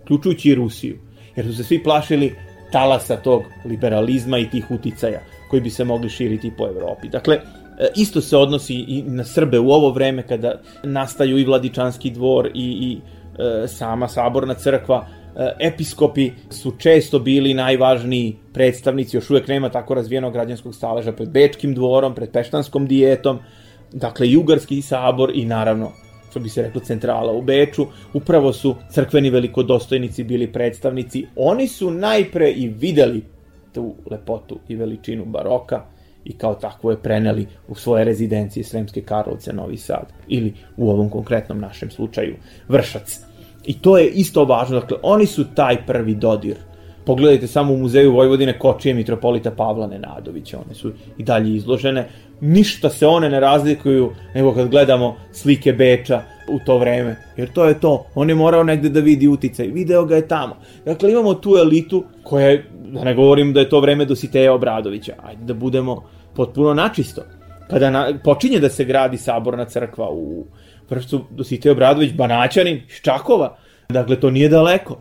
Uključujući 0.04 0.50
i 0.50 0.56
Rusiju. 0.56 0.98
Jer 1.36 1.46
su 1.46 1.54
se 1.54 1.64
svi 1.64 1.84
plašili 1.84 2.36
talasa 2.72 3.16
tog 3.16 3.44
liberalizma 3.66 4.38
i 4.38 4.50
tih 4.50 4.72
uticaja 4.72 5.20
koji 5.50 5.62
bi 5.62 5.70
se 5.70 5.84
mogli 5.84 6.10
širiti 6.10 6.52
po 6.58 6.68
Evropi. 6.68 7.10
Dakle, 7.10 7.36
e, 7.36 7.42
isto 7.96 8.22
se 8.22 8.38
odnosi 8.38 8.76
i 8.76 9.04
na 9.08 9.24
Srbe 9.24 9.60
u 9.60 9.72
ovo 9.72 9.92
vreme 9.92 10.28
kada 10.28 10.62
nastaju 10.84 11.38
i 11.38 11.46
Vladičanski 11.46 12.10
dvor 12.12 12.48
i, 12.48 12.52
i 12.54 13.00
E, 13.40 13.68
sama 13.68 14.08
saborna 14.08 14.54
crkva, 14.54 15.08
episkopi 15.60 16.32
su 16.50 16.72
često 16.78 17.20
bili 17.20 17.54
najvažniji 17.54 18.36
predstavnici, 18.54 19.18
još 19.18 19.30
uvek 19.30 19.48
nema 19.48 19.70
tako 19.70 19.94
razvijenog 19.94 20.34
građanskog 20.34 20.76
staleža 20.76 21.12
pred 21.12 21.30
Bečkim 21.30 21.74
dvorom, 21.74 22.16
pred 22.16 22.32
Peštanskom 22.32 22.88
dijetom, 22.88 23.40
dakle 23.92 24.30
i 24.30 24.38
Ugarski 24.38 24.82
sabor 24.82 25.32
i 25.34 25.46
naravno 25.46 25.92
što 26.30 26.40
bi 26.40 26.50
se 26.50 26.62
reklo 26.62 26.82
centrala 26.82 27.34
u 27.34 27.42
Beču, 27.42 27.88
upravo 28.14 28.54
su 28.54 28.76
crkveni 28.92 29.30
velikodostojnici 29.30 30.24
bili 30.24 30.52
predstavnici. 30.52 31.26
Oni 31.36 31.68
su 31.68 31.92
najpre 31.92 32.52
i 32.52 32.68
videli 32.68 33.24
tu 33.74 33.96
lepotu 34.12 34.60
i 34.68 34.76
veličinu 34.76 35.26
baroka 35.26 35.86
i 36.26 36.38
kao 36.38 36.56
takvo 36.56 36.92
je 36.92 37.02
preneli 37.02 37.48
u 37.68 37.76
svoje 37.76 38.04
rezidencije 38.04 38.64
Sremske 38.64 39.02
Karlovce, 39.02 39.54
Novi 39.54 39.78
Sad 39.78 40.14
ili 40.28 40.54
u 40.78 40.90
ovom 40.90 41.10
konkretnom 41.10 41.60
našem 41.60 41.92
slučaju 41.92 42.36
Vršac. 42.68 43.29
I 43.70 43.74
to 43.74 43.98
je 43.98 44.08
isto 44.10 44.44
važno, 44.46 44.80
dakle, 44.80 44.98
oni 45.04 45.26
su 45.26 45.44
taj 45.56 45.78
prvi 45.86 46.16
dodir. 46.16 46.56
Pogledajte 47.06 47.48
samo 47.48 47.74
u 47.74 47.78
muzeju 47.78 48.14
Vojvodine 48.14 48.60
kočije 48.60 48.94
mitropolita 48.94 49.52
Pavla 49.52 49.88
Nenadovića, 49.88 50.58
one 50.66 50.76
su 50.76 50.92
i 51.18 51.24
dalje 51.24 51.56
izložene. 51.56 52.08
Ništa 52.42 52.90
se 52.90 53.08
one 53.08 53.30
ne 53.30 53.40
razlikuju 53.40 54.10
nego 54.36 54.54
kad 54.54 54.70
gledamo 54.70 55.16
slike 55.32 55.74
Beča 55.74 56.22
u 56.48 56.60
to 56.66 56.78
vreme, 56.78 57.16
jer 57.38 57.52
to 57.54 57.66
je 57.66 57.80
to. 57.80 58.06
On 58.16 58.30
je 58.30 58.36
morao 58.36 58.64
negde 58.64 58.90
da 58.90 59.00
vidi 59.00 59.28
uticaj, 59.28 59.68
video 59.68 60.06
ga 60.06 60.16
je 60.16 60.28
tamo. 60.28 60.56
Dakle, 60.86 61.12
imamo 61.12 61.34
tu 61.34 61.58
elitu 61.58 62.04
koja 62.24 62.48
je, 62.48 62.66
da 62.88 63.04
ne 63.04 63.14
govorim 63.16 63.54
da 63.54 63.60
je 63.60 63.70
to 63.70 63.80
vreme 63.80 64.06
Dositeja 64.06 64.54
Obradovića, 64.54 65.14
ajde 65.24 65.44
da 65.44 65.54
budemo 65.54 66.04
potpuno 66.36 66.74
načisto. 66.74 67.22
Kada 67.70 67.90
na, 67.90 68.14
počinje 68.24 68.60
da 68.60 68.70
se 68.70 68.86
gradi 68.86 69.18
saborna 69.18 69.66
crkva 69.66 70.10
u 70.12 70.46
Prvo 70.90 71.26
Dositej 71.30 71.72
Obradović, 71.72 72.14
Banaćanin, 72.14 72.82
iz 72.90 73.02
Čakova. 73.02 73.58
Dakle, 73.90 74.20
to 74.20 74.30
nije 74.30 74.50
daleko. 74.50 74.98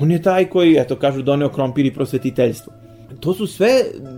On 0.00 0.10
je 0.10 0.22
taj 0.22 0.44
koji, 0.44 0.76
eto, 0.78 0.96
kažu, 0.96 1.22
doneo 1.22 1.48
krompir 1.48 1.86
i 1.86 1.94
prosvetiteljstvo. 1.94 2.72
To 3.20 3.34
su 3.34 3.46
sve, 3.46 3.70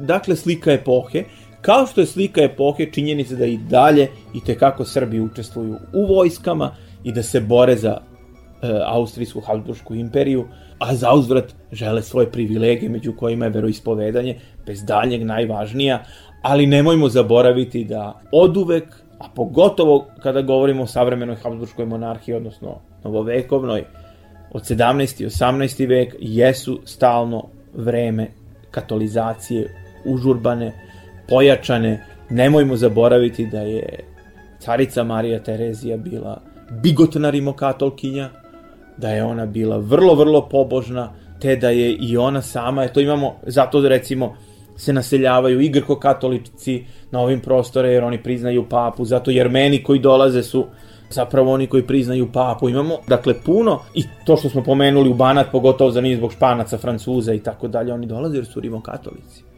dakle, 0.03 0.37
slika 0.37 0.73
epohe, 0.73 1.25
kao 1.61 1.87
što 1.87 2.01
je 2.01 2.07
slika 2.07 2.43
epohe 2.43 2.91
činjenica 2.93 3.35
da 3.35 3.47
i 3.47 3.57
dalje 3.57 4.09
i 4.35 4.41
te 4.41 4.59
kako 4.59 4.85
Srbi 4.85 5.21
učestvuju 5.21 5.77
u 5.93 6.07
vojskama 6.15 6.71
i 7.05 7.13
da 7.13 7.23
se 7.23 7.41
bore 7.41 7.77
za 7.77 7.99
e, 8.63 8.69
Austrijsku 8.87 9.41
Habsburgsku 9.41 9.95
imperiju, 9.95 10.45
a 10.79 10.95
za 10.95 11.13
uzvrat 11.13 11.55
žele 11.73 12.03
svoje 12.03 12.31
privilegije 12.31 12.89
među 12.89 13.13
kojima 13.17 13.45
je 13.45 13.51
veroispovedanje, 13.51 14.39
bez 14.67 14.85
daljnjeg 14.85 15.25
najvažnija, 15.25 16.05
ali 16.43 16.67
nemojmo 16.67 17.09
zaboraviti 17.09 17.85
da 17.85 18.21
oduvek 18.33 19.06
a 19.19 19.29
pogotovo 19.35 20.07
kada 20.23 20.43
govorimo 20.43 20.83
o 20.83 20.87
savremenoj 20.87 21.37
Habsburgskoj 21.37 21.87
monarhiji, 21.87 22.35
odnosno 22.35 22.81
novovekovnoj, 23.05 23.85
od 24.53 24.63
17. 24.63 25.23
i 25.23 25.27
18. 25.27 25.89
vek 25.89 26.17
jesu 26.21 26.81
stalno 26.85 27.49
vreme 27.75 28.29
katolizacije, 28.71 29.69
užurbane, 30.05 30.73
pojačane. 31.29 32.05
Nemojmo 32.31 32.77
zaboraviti 32.77 33.47
da 33.47 33.61
je 33.61 33.99
carica 34.59 35.05
Marija 35.05 35.43
Terezija 35.43 35.97
bila 35.97 36.41
bigotna 36.83 37.31
rimokatolkinja, 37.31 38.31
da 38.97 39.11
je 39.11 39.25
ona 39.25 39.47
bila 39.47 39.77
vrlo, 39.77 40.15
vrlo 40.15 40.49
pobožna, 40.49 41.13
te 41.41 41.57
da 41.57 41.71
je 41.71 41.93
i 41.93 42.17
ona 42.17 42.43
sama, 42.43 42.89
to 42.89 43.01
imamo, 43.01 43.35
zato 43.47 43.89
recimo 43.89 44.37
se 44.77 44.93
naseljavaju 44.93 45.61
i 45.61 45.69
grko-katolici 45.69 46.85
na 47.11 47.21
ovim 47.21 47.41
prostore 47.41 47.93
jer 47.93 48.05
oni 48.05 48.23
priznaju 48.23 48.69
papu, 48.69 49.05
zato 49.05 49.31
jer 49.31 49.49
meni 49.49 49.83
koji 49.83 49.99
dolaze 49.99 50.43
su 50.43 50.65
zapravo 51.11 51.53
oni 51.53 51.67
koji 51.67 51.87
priznaju 51.87 52.33
papu. 52.33 52.69
Imamo, 52.69 52.99
dakle, 53.09 53.35
puno 53.45 53.81
i 53.95 54.05
to 54.25 54.37
što 54.37 54.49
smo 54.49 54.63
pomenuli 54.63 55.11
u 55.11 55.15
Banat, 55.15 55.47
pogotovo 55.53 55.91
za 55.91 56.01
njih 56.01 56.17
zbog 56.17 56.33
Španaca, 56.33 56.79
Francuza 56.79 57.35
i 57.35 57.39
tako 57.39 57.69
dalje, 57.69 57.93
oni 57.93 58.07
dolaze 58.07 58.37
jer 58.37 58.47
su 58.47 58.61
rimokatolici. 58.61 59.56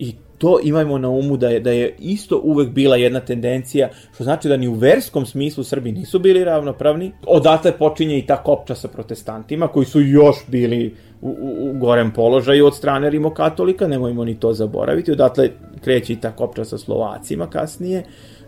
I 0.00 0.14
to 0.38 0.58
imajmo 0.62 0.98
na 0.98 1.08
umu 1.08 1.36
da 1.36 1.48
je, 1.48 1.60
da 1.60 1.70
je 1.70 1.94
isto 1.98 2.40
uvek 2.44 2.70
bila 2.70 2.96
jedna 2.96 3.20
tendencija, 3.20 3.88
što 4.14 4.24
znači 4.24 4.48
da 4.48 4.56
ni 4.56 4.68
u 4.68 4.74
verskom 4.74 5.26
smislu 5.26 5.64
Srbi 5.64 5.92
nisu 5.92 6.18
bili 6.18 6.44
ravnopravni. 6.44 7.12
Odatle 7.26 7.72
počinje 7.78 8.18
i 8.18 8.26
ta 8.26 8.42
kopča 8.42 8.74
sa 8.74 8.88
protestantima, 8.88 9.68
koji 9.68 9.86
su 9.86 10.00
još 10.00 10.36
bili 10.46 10.94
u, 11.20 11.28
u, 11.28 11.70
u 11.70 11.78
gorem 11.78 12.12
položaju 12.12 12.66
od 12.66 12.76
strane 12.76 13.10
rimokatolika, 13.10 13.88
nemojmo 13.88 14.24
ni 14.24 14.40
to 14.40 14.52
zaboraviti. 14.52 15.12
Odatle 15.12 15.50
kreće 15.84 16.12
i 16.12 16.20
ta 16.20 16.32
kopča 16.32 16.64
sa 16.64 16.78
Slovacima 16.78 17.50
kasnije, 17.50 18.02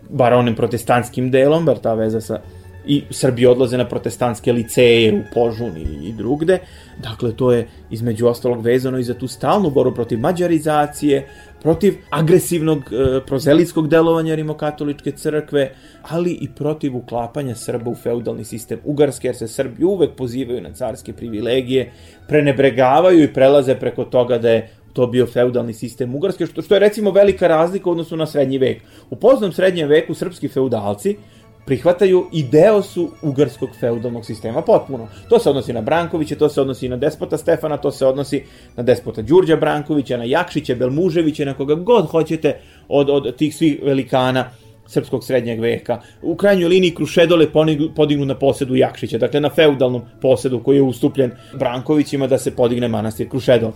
bar 0.09 0.33
onim 0.33 0.55
protestantskim 0.55 1.31
delom, 1.31 1.65
bar 1.65 1.77
ta 1.77 1.93
veza 1.93 2.21
sa 2.21 2.41
i 2.85 3.03
Srbi 3.09 3.45
odlaze 3.45 3.77
na 3.77 3.87
protestantske 3.87 4.53
liceje 4.53 5.13
u 5.13 5.21
Požun 5.33 5.77
i, 5.77 6.13
drugde. 6.13 6.59
Dakle, 7.03 7.35
to 7.35 7.51
je 7.51 7.67
između 7.91 8.27
ostalog 8.27 8.61
vezano 8.61 8.99
i 8.99 9.03
za 9.03 9.13
tu 9.13 9.27
stalnu 9.27 9.69
boru 9.69 9.93
protiv 9.95 10.19
mađarizacije, 10.19 11.27
protiv 11.61 11.93
agresivnog 12.09 12.79
e, 12.79 13.19
prozelitskog 13.25 13.87
delovanja 13.87 14.35
rimokatoličke 14.35 15.11
crkve, 15.11 15.71
ali 16.01 16.31
i 16.31 16.49
protiv 16.55 16.97
uklapanja 16.97 17.55
Srba 17.55 17.89
u 17.89 17.95
feudalni 17.95 18.43
sistem 18.43 18.79
Ugarske, 18.83 19.27
jer 19.27 19.35
se 19.35 19.47
Srbi 19.47 19.83
uvek 19.83 20.15
pozivaju 20.15 20.61
na 20.61 20.73
carske 20.73 21.13
privilegije, 21.13 21.91
prenebregavaju 22.27 23.23
i 23.23 23.33
prelaze 23.33 23.75
preko 23.75 24.03
toga 24.03 24.37
da 24.37 24.49
je 24.49 24.69
to 24.93 25.07
bio 25.07 25.25
feudalni 25.25 25.73
sistem 25.73 26.15
Ugarske, 26.15 26.45
što, 26.45 26.61
što 26.61 26.75
je 26.75 26.79
recimo 26.79 27.11
velika 27.11 27.47
razlika 27.47 27.89
u 27.89 27.91
odnosu 27.91 28.17
na 28.17 28.25
srednji 28.25 28.57
vek. 28.57 28.81
U 29.09 29.15
poznom 29.15 29.51
srednjem 29.51 29.89
veku 29.89 30.13
srpski 30.13 30.47
feudalci 30.47 31.17
prihvataju 31.65 32.25
i 32.31 32.43
deo 32.43 32.81
su 32.81 33.11
ugarskog 33.21 33.69
feudalnog 33.79 34.25
sistema 34.25 34.61
potpuno. 34.61 35.07
To 35.29 35.39
se 35.39 35.49
odnosi 35.49 35.73
na 35.73 35.81
Brankovića, 35.81 36.35
to 36.35 36.49
se 36.49 36.61
odnosi 36.61 36.89
na 36.89 36.97
despota 36.97 37.37
Stefana, 37.37 37.77
to 37.77 37.91
se 37.91 38.05
odnosi 38.05 38.43
na 38.75 38.83
despota 38.83 39.21
Đurđa 39.21 39.55
Brankovića, 39.55 40.17
na 40.17 40.23
Jakšića, 40.23 40.75
Belmuževića, 40.75 41.45
na 41.45 41.53
koga 41.53 41.75
god 41.75 42.05
hoćete 42.05 42.59
od, 42.87 43.09
od 43.09 43.35
tih 43.35 43.55
svih 43.55 43.79
velikana 43.83 44.49
srpskog 44.87 45.23
srednjeg 45.23 45.59
veka. 45.59 46.01
U 46.21 46.35
krajnjoj 46.35 46.69
liniji 46.69 46.95
Krušedole 46.95 47.47
podignu 47.95 48.25
na 48.25 48.35
posedu 48.35 48.75
Jakšića, 48.75 49.17
dakle 49.17 49.39
na 49.39 49.49
feudalnom 49.49 50.01
posedu 50.21 50.63
koji 50.63 50.75
je 50.75 50.81
ustupljen 50.81 51.31
Brankovićima 51.59 52.27
da 52.27 52.37
se 52.37 52.55
podigne 52.55 52.87
manastir 52.87 53.29
Krušedol. 53.29 53.71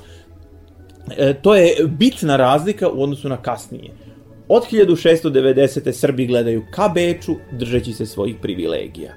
E, 1.18 1.34
to 1.34 1.56
je 1.56 1.76
bitna 1.88 2.36
razlika 2.36 2.90
u 2.90 3.04
odnosu 3.04 3.30
na 3.30 3.38
kasnije. 3.38 3.92
Od 4.50 4.64
1690. 4.72 5.92
Srbi 5.92 6.26
gledaju 6.26 6.66
ka 6.72 6.88
Beču, 6.88 7.36
držeći 7.52 7.94
se 7.94 8.06
svojih 8.06 8.36
privilegija. 8.42 9.14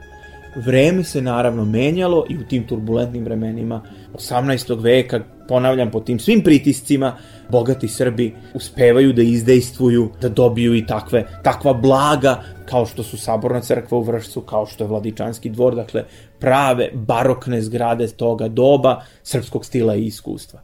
Vreme 0.56 1.04
se 1.04 1.22
naravno 1.22 1.64
menjalo 1.64 2.26
i 2.28 2.36
u 2.36 2.44
tim 2.48 2.66
turbulentnim 2.66 3.24
vremenima 3.24 3.82
18. 4.14 4.82
veka, 4.82 5.20
ponavljam, 5.48 5.90
po 5.90 6.00
tim 6.00 6.18
svim 6.18 6.42
pritiscima, 6.42 7.16
bogati 7.48 7.88
Srbi 7.88 8.34
uspevaju 8.54 9.12
da 9.12 9.22
izdejstvuju, 9.22 10.08
da 10.20 10.28
dobiju 10.28 10.74
i 10.74 10.86
takve, 10.86 11.26
takva 11.42 11.72
blaga 11.72 12.42
kao 12.66 12.86
što 12.86 13.02
su 13.02 13.16
Saborna 13.16 13.60
crkva 13.60 13.98
u 13.98 14.02
Vršcu, 14.02 14.40
kao 14.40 14.66
što 14.66 14.84
je 14.84 14.88
Vladičanski 14.88 15.50
dvor, 15.50 15.74
dakle 15.74 16.04
prave 16.38 16.90
barokne 16.94 17.62
zgrade 17.62 18.08
toga 18.08 18.48
doba 18.48 19.00
srpskog 19.22 19.64
stila 19.64 19.96
i 19.96 20.06
iskustva. 20.06 20.60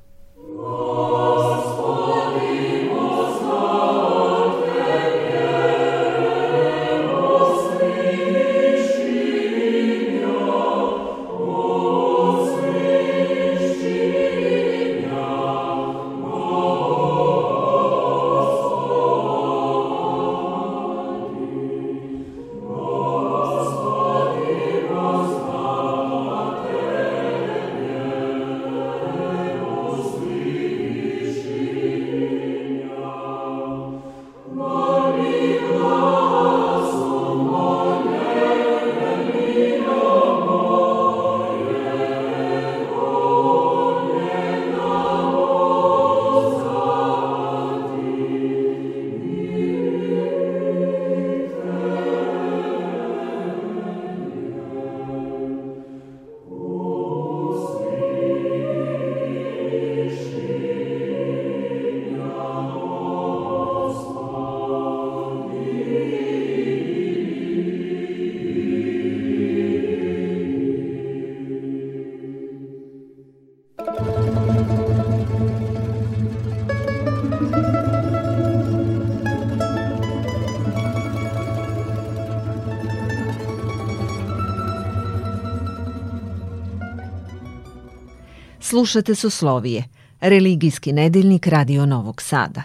Slušate 88.68 89.14
Soslovije, 89.14 89.84
religijski 90.20 90.92
nedeljnik 90.92 91.46
Radio 91.46 91.86
Novog 91.86 92.22
Sada. 92.22 92.62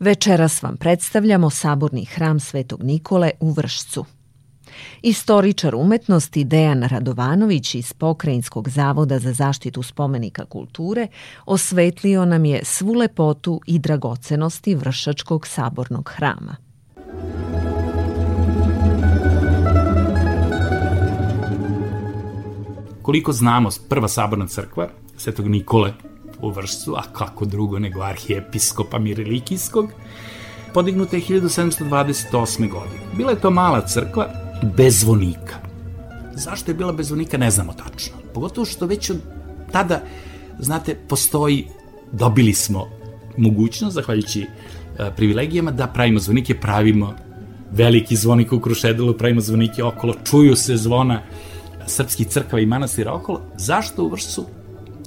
Večeras 0.00 0.62
vam 0.62 0.76
predstavljamo 0.76 1.50
saborni 1.50 2.04
hram 2.04 2.40
Svetog 2.40 2.82
Nikole 2.82 3.30
u 3.40 3.50
Vršcu. 3.50 4.04
Istoričar 5.02 5.74
umetnosti 5.74 6.44
Dejan 6.44 6.82
Radovanović 6.82 7.74
iz 7.74 7.92
Pokrajinskog 7.92 8.68
zavoda 8.68 9.18
za 9.18 9.32
zaštitu 9.32 9.82
spomenika 9.82 10.44
kulture 10.44 11.06
osvetlio 11.46 12.24
nam 12.24 12.44
je 12.44 12.64
svu 12.64 12.92
lepotu 12.92 13.60
i 13.66 13.78
dragocenosti 13.78 14.74
Vršačkog 14.74 15.46
sabornog 15.46 16.08
hrama. 16.16 16.56
Koliko 23.02 23.32
znamo, 23.32 23.68
prva 23.88 24.08
saborna 24.08 24.46
crkva 24.46 24.88
Svetog 25.18 25.48
Nikole 25.48 25.92
u 26.40 26.50
Vršcu, 26.50 26.94
a 26.96 27.02
kako 27.12 27.44
drugo 27.44 27.78
nego 27.78 28.02
arhijepiskopa 28.02 28.98
Mirilikijskog, 28.98 29.90
podignuta 30.74 31.16
je 31.16 31.22
1728. 31.22 32.70
godine. 32.70 33.00
Bila 33.16 33.30
je 33.30 33.40
to 33.40 33.50
mala 33.50 33.86
crkva 33.86 34.28
bez 34.76 35.00
zvonika. 35.00 35.54
Zašto 36.34 36.70
je 36.70 36.74
bila 36.74 36.92
bez 36.92 37.06
zvonika 37.06 37.38
ne 37.38 37.50
znamo 37.50 37.72
tačno. 37.72 38.16
Pogotovo 38.34 38.64
što 38.64 38.86
već 38.86 39.10
od 39.10 39.20
tada, 39.72 40.02
znate, 40.58 40.94
postoji, 41.08 41.66
dobili 42.12 42.52
smo 42.54 42.86
mogućnost, 43.36 43.94
zahvaljujući 43.94 44.42
e, 44.42 44.46
privilegijama, 45.16 45.70
da 45.70 45.86
pravimo 45.86 46.18
zvonike, 46.18 46.54
pravimo 46.54 47.14
veliki 47.70 48.16
zvonik 48.16 48.52
u 48.52 48.60
Krušedelu, 48.60 49.14
pravimo 49.14 49.40
zvonike 49.40 49.84
okolo, 49.84 50.14
čuju 50.24 50.56
se 50.56 50.76
zvona 50.76 51.22
srpskih 51.86 52.26
crkva 52.26 52.60
i 52.60 52.66
manastira 52.66 53.12
okolo. 53.12 53.40
Zašto 53.56 54.04
u 54.04 54.08
Vršcu? 54.08 54.46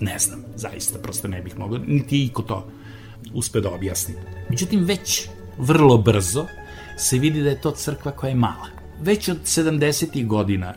Ne 0.01 0.19
znam, 0.19 0.43
zaista, 0.55 0.99
prosto 0.99 1.27
ne 1.27 1.41
bih 1.41 1.59
mogao, 1.59 1.79
niti 1.87 2.25
iko 2.25 2.41
to 2.41 2.67
uspe 3.33 3.61
da 3.61 3.69
objasni. 3.69 4.15
Međutim, 4.49 4.83
već 4.83 5.27
vrlo 5.57 5.97
brzo 5.97 6.45
se 6.97 7.19
vidi 7.19 7.43
da 7.43 7.49
je 7.49 7.61
to 7.61 7.71
crkva 7.71 8.11
koja 8.11 8.29
je 8.29 8.35
mala. 8.35 8.67
Već 9.01 9.29
od 9.29 9.37
70. 9.43 10.27
godina 10.27 10.73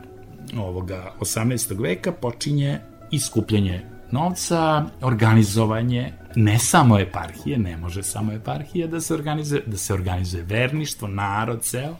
ovoga 0.58 1.14
18. 1.20 1.82
veka 1.82 2.12
počinje 2.12 2.80
iskupljanje 3.10 3.82
novca, 4.10 4.86
organizovanje 5.02 6.12
ne 6.36 6.58
samo 6.58 6.98
eparhije, 7.00 7.58
ne 7.58 7.76
može 7.76 8.02
samo 8.02 8.32
eparhija 8.32 8.86
da 8.86 9.00
se 9.00 9.14
organizuje, 9.14 9.62
da 9.66 9.76
se 9.76 9.94
organizuje 9.94 10.42
verništvo, 10.42 11.08
narod 11.08 11.62
ceo, 11.62 11.96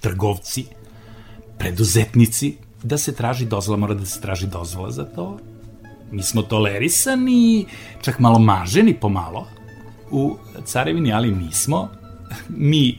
trgovci, 0.00 0.64
preduzetnici, 1.58 2.56
da 2.82 2.98
se 2.98 3.14
traži 3.14 3.46
dozvola, 3.46 3.78
mora 3.78 3.94
da 3.94 4.06
se 4.06 4.20
traži 4.20 4.46
dozvola 4.46 4.90
za 4.90 5.04
to, 5.04 5.38
Mi 6.10 6.22
smo 6.22 6.42
tolerisani, 6.42 7.66
čak 8.02 8.18
malo 8.18 8.38
maženi 8.38 8.94
pomalo 8.94 9.46
u 10.10 10.36
carevini, 10.64 11.12
ali 11.12 11.30
nismo 11.30 11.88
mi 12.48 12.98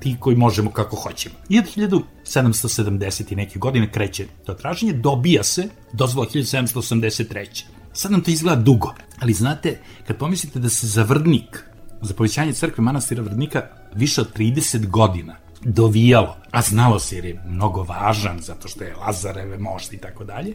ti 0.00 0.16
koji 0.20 0.36
možemo 0.36 0.70
kako 0.70 0.96
hoćemo. 0.96 1.34
I 1.48 1.58
od 1.58 1.64
1770. 1.64 3.32
i 3.32 3.36
neke 3.36 3.58
godine 3.58 3.92
kreće 3.92 4.26
to 4.46 4.54
traženje, 4.54 4.92
dobija 4.92 5.44
se 5.44 5.68
dozvola 5.92 6.28
1783. 6.34 7.64
Sad 7.92 8.10
nam 8.10 8.20
to 8.20 8.30
izgleda 8.30 8.62
dugo, 8.62 8.94
ali 9.20 9.32
znate, 9.32 9.80
kad 10.06 10.16
pomislite 10.16 10.58
da 10.58 10.68
se 10.68 10.86
za 10.86 11.02
Vrdnik, 11.02 11.64
za 12.02 12.14
povećanje 12.14 12.52
crkve 12.52 12.84
manastira 12.84 13.22
Vrdnika, 13.22 13.62
više 13.94 14.20
od 14.20 14.36
30 14.36 14.86
godina 14.86 15.36
dovijalo, 15.60 16.36
a 16.50 16.62
znalo 16.62 16.98
se 16.98 17.16
jer 17.16 17.24
je 17.24 17.42
mnogo 17.46 17.82
važan, 17.82 18.40
zato 18.40 18.68
što 18.68 18.84
je 18.84 18.96
Lazareve 18.96 19.58
mošt 19.58 19.92
i 19.92 19.98
tako 19.98 20.24
dalje, 20.24 20.54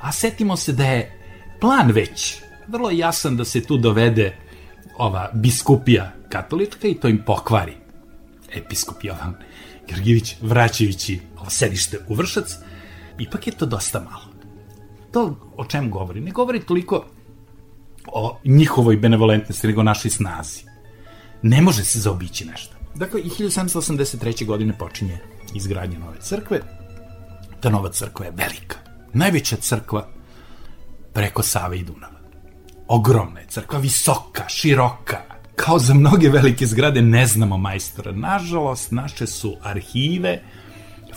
a 0.00 0.12
setimo 0.12 0.56
se 0.56 0.72
da 0.72 0.84
je 0.84 1.18
plan 1.60 1.90
već 1.90 2.42
vrlo 2.68 2.90
jasan 2.90 3.36
da 3.36 3.44
se 3.44 3.64
tu 3.64 3.76
dovede 3.76 4.36
ova 4.98 5.30
biskupija 5.34 6.12
katolička 6.28 6.88
i 6.88 6.94
to 6.94 7.08
im 7.08 7.22
pokvari 7.26 7.76
episkop 8.52 9.04
Jovan 9.04 9.34
Georgijević 9.88 10.36
vraćajući 10.40 11.20
ovo 11.40 11.50
sedište 11.50 11.98
u 12.08 12.14
Vršac, 12.14 12.56
ipak 13.18 13.46
je 13.46 13.52
to 13.52 13.66
dosta 13.66 14.00
malo. 14.00 14.24
To 15.12 15.52
o 15.56 15.64
čem 15.64 15.90
govori? 15.90 16.20
Ne 16.20 16.30
govori 16.30 16.60
toliko 16.60 17.04
o 18.06 18.38
njihovoj 18.44 18.96
benevolentnosti, 18.96 19.66
nego 19.66 19.80
o 19.80 19.84
našoj 19.84 20.10
snazi. 20.10 20.64
Ne 21.42 21.62
može 21.62 21.84
se 21.84 22.00
zaobići 22.00 22.44
nešto. 22.44 22.76
Dakle, 22.94 23.20
i 23.20 23.28
1783. 23.28 24.46
godine 24.46 24.78
počinje 24.78 25.18
izgradnja 25.54 25.98
nove 25.98 26.20
crkve. 26.20 26.60
Ta 27.60 27.70
nova 27.70 27.92
crkva 27.92 28.26
je 28.26 28.32
velika. 28.36 28.89
Najveća 29.12 29.56
crkva 29.56 30.08
preko 31.12 31.42
Save 31.42 31.78
i 31.78 31.84
Dunava. 31.84 32.20
Ogromna 32.88 33.40
je 33.40 33.46
crkva, 33.46 33.78
visoka, 33.78 34.48
široka. 34.48 35.18
Kao 35.56 35.78
za 35.78 35.94
mnoge 35.94 36.28
velike 36.28 36.66
zgrade 36.66 37.02
ne 37.02 37.26
znamo 37.26 37.56
majstora. 37.56 38.12
Nažalost, 38.12 38.92
naše 38.92 39.26
su 39.26 39.56
arhive 39.62 40.42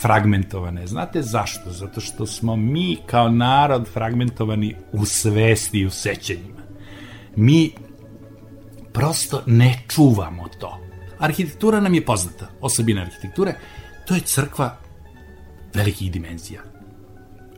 fragmentovane. 0.02 0.88
Znate 0.88 1.22
zašto? 1.22 1.72
Zato 1.72 2.02
što 2.02 2.26
smo 2.26 2.56
mi 2.56 2.98
kao 3.06 3.30
narod 3.30 3.88
fragmentovani 3.94 4.76
u 4.92 5.06
svesti 5.06 5.80
i 5.80 5.86
u 5.86 5.90
sećanjima. 5.90 6.62
Mi 7.36 7.74
prosto 8.94 9.44
ne 9.46 9.84
čuvamo 9.88 10.48
to. 10.60 10.80
Arhitektura 11.20 11.80
nam 11.80 11.94
je 11.94 12.06
poznata, 12.06 12.48
osobina 12.62 13.02
arhitekture, 13.02 13.56
to 14.08 14.16
je 14.16 14.22
crkva 14.22 14.78
velikih 15.74 16.12
dimenzija. 16.12 16.73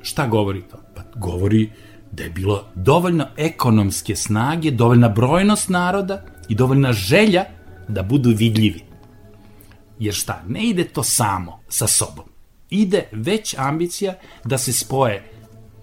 Šta 0.06 0.28
govori 0.28 0.62
to? 0.62 0.78
Pa 0.96 1.02
govori 1.16 1.70
da 2.12 2.24
je 2.24 2.30
bilo 2.30 2.66
dovoljno 2.76 3.28
ekonomske 3.38 4.16
snage, 4.16 4.72
dovoljna 4.72 5.10
brojnost 5.10 5.70
naroda 5.70 6.26
i 6.50 6.56
dovoljna 6.56 6.94
želja 6.94 7.46
da 7.88 8.04
budu 8.04 8.30
vidljivi. 8.30 8.84
Jer 10.00 10.14
šta, 10.14 10.44
ne 10.48 10.64
ide 10.64 10.84
to 10.84 11.04
samo 11.04 11.60
sa 11.70 11.88
sobom. 11.88 12.26
Ide 12.70 13.04
već 13.12 13.56
ambicija 13.58 14.14
da 14.44 14.58
se 14.58 14.74
spoje 14.74 15.24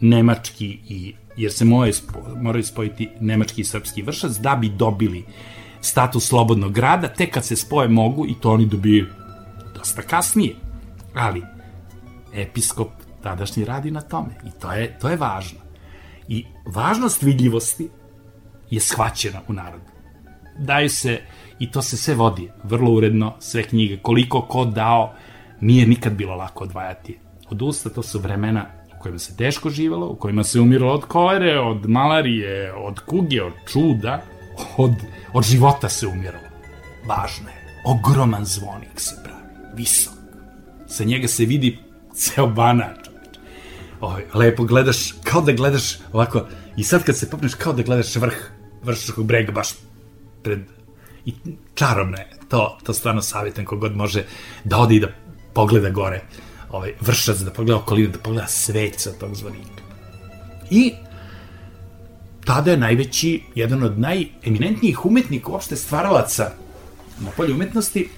nemački 0.00 0.78
i 0.88 1.14
jer 1.36 1.52
se 1.52 1.64
moraju, 1.64 1.94
moraju 2.36 2.64
spojiti 2.64 3.08
nemački 3.20 3.60
i 3.60 3.64
srpski 3.64 4.02
vršac 4.02 4.32
da 4.32 4.56
bi 4.56 4.68
dobili 4.68 5.24
status 5.80 6.26
slobodnog 6.28 6.72
grada, 6.72 7.08
te 7.08 7.30
kad 7.30 7.44
se 7.44 7.56
spoje 7.56 7.88
mogu 7.88 8.26
i 8.26 8.34
to 8.40 8.52
oni 8.52 8.66
dobiju 8.66 9.06
dosta 9.74 10.02
kasnije. 10.02 10.54
Ali, 11.14 11.42
episkop 12.34 13.01
tadašnji 13.22 13.64
radi 13.64 13.90
na 13.90 14.00
tome 14.00 14.34
i 14.46 14.50
to 14.60 14.72
je, 14.72 14.98
to 14.98 15.08
je 15.08 15.16
važno. 15.16 15.58
I 16.28 16.46
važnost 16.66 17.22
vidljivosti 17.22 17.88
je 18.70 18.80
shvaćena 18.80 19.40
u 19.48 19.52
narodu. 19.52 19.92
Daju 20.58 20.90
se, 20.90 21.20
i 21.58 21.70
to 21.70 21.82
se 21.82 21.96
sve 21.96 22.14
vodi 22.14 22.50
vrlo 22.64 22.90
uredno, 22.90 23.34
sve 23.38 23.62
knjige, 23.62 23.96
koliko 24.02 24.42
ko 24.42 24.64
dao, 24.64 25.14
nije 25.60 25.86
nikad 25.86 26.12
bilo 26.12 26.36
lako 26.36 26.64
odvajati. 26.64 27.18
Od 27.50 27.62
usta 27.62 27.90
to 27.90 28.02
su 28.02 28.18
vremena 28.18 28.66
u 28.98 29.02
kojima 29.02 29.18
se 29.18 29.36
teško 29.36 29.70
živalo, 29.70 30.08
u 30.08 30.16
kojima 30.16 30.44
se 30.44 30.60
umiralo 30.60 30.94
od 30.94 31.04
kolere, 31.04 31.60
od 31.60 31.88
malarije, 31.88 32.72
od 32.72 33.00
kuge, 33.00 33.42
od 33.42 33.52
čuda, 33.72 34.22
od, 34.76 34.92
od 35.32 35.44
života 35.44 35.88
se 35.88 36.06
umiralo. 36.06 36.44
Važno 37.06 37.48
je. 37.48 37.82
Ogroman 37.84 38.44
zvonik 38.44 39.00
se 39.00 39.16
pravi, 39.24 39.74
visok. 39.74 40.14
Sa 40.86 41.04
njega 41.04 41.28
se 41.28 41.44
vidi 41.44 41.78
ceo 42.14 42.46
banač. 42.46 43.01
Oj, 44.02 44.24
lepo 44.34 44.64
gledaš, 44.64 45.14
kao 45.24 45.40
da 45.40 45.52
gledaš 45.52 45.98
ovako, 46.12 46.46
i 46.76 46.84
sad 46.84 47.04
kad 47.04 47.16
se 47.16 47.30
popneš, 47.30 47.54
kao 47.54 47.72
da 47.72 47.82
gledaš 47.82 48.16
vrh 48.16 48.34
vršačkog 48.82 49.26
brega, 49.26 49.52
baš 49.52 49.68
pred... 50.42 50.60
I 51.24 51.34
čarobno 51.74 52.16
je, 52.18 52.30
to, 52.48 52.78
to 52.82 52.94
stvarno 52.94 53.22
savjetam 53.22 53.64
kogod 53.64 53.96
može 53.96 54.24
da 54.64 54.78
ode 54.78 54.94
i 54.94 55.00
da 55.00 55.08
pogleda 55.54 55.90
gore 55.90 56.20
ovaj, 56.70 56.94
vršac, 57.00 57.38
da 57.38 57.50
pogleda 57.50 57.76
okolinu, 57.76 58.12
da 58.12 58.18
pogleda 58.18 58.46
sveca 58.46 59.12
tog 59.20 59.34
zvonika. 59.34 59.82
I 60.70 60.92
tada 62.44 62.70
je 62.70 62.76
najveći, 62.76 63.42
jedan 63.54 63.82
od 63.82 63.98
najeminentnijih 63.98 65.06
umetnika, 65.06 65.50
uopšte 65.50 65.76
stvaralaca 65.76 66.50
na 67.20 67.30
polju 67.36 67.54
umetnosti, 67.54 68.08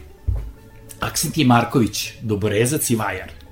Aksentije 1.01 1.47
Marković, 1.47 2.13
Doborezac 2.23 2.91
i 2.91 2.97
Vajar. 2.97 3.44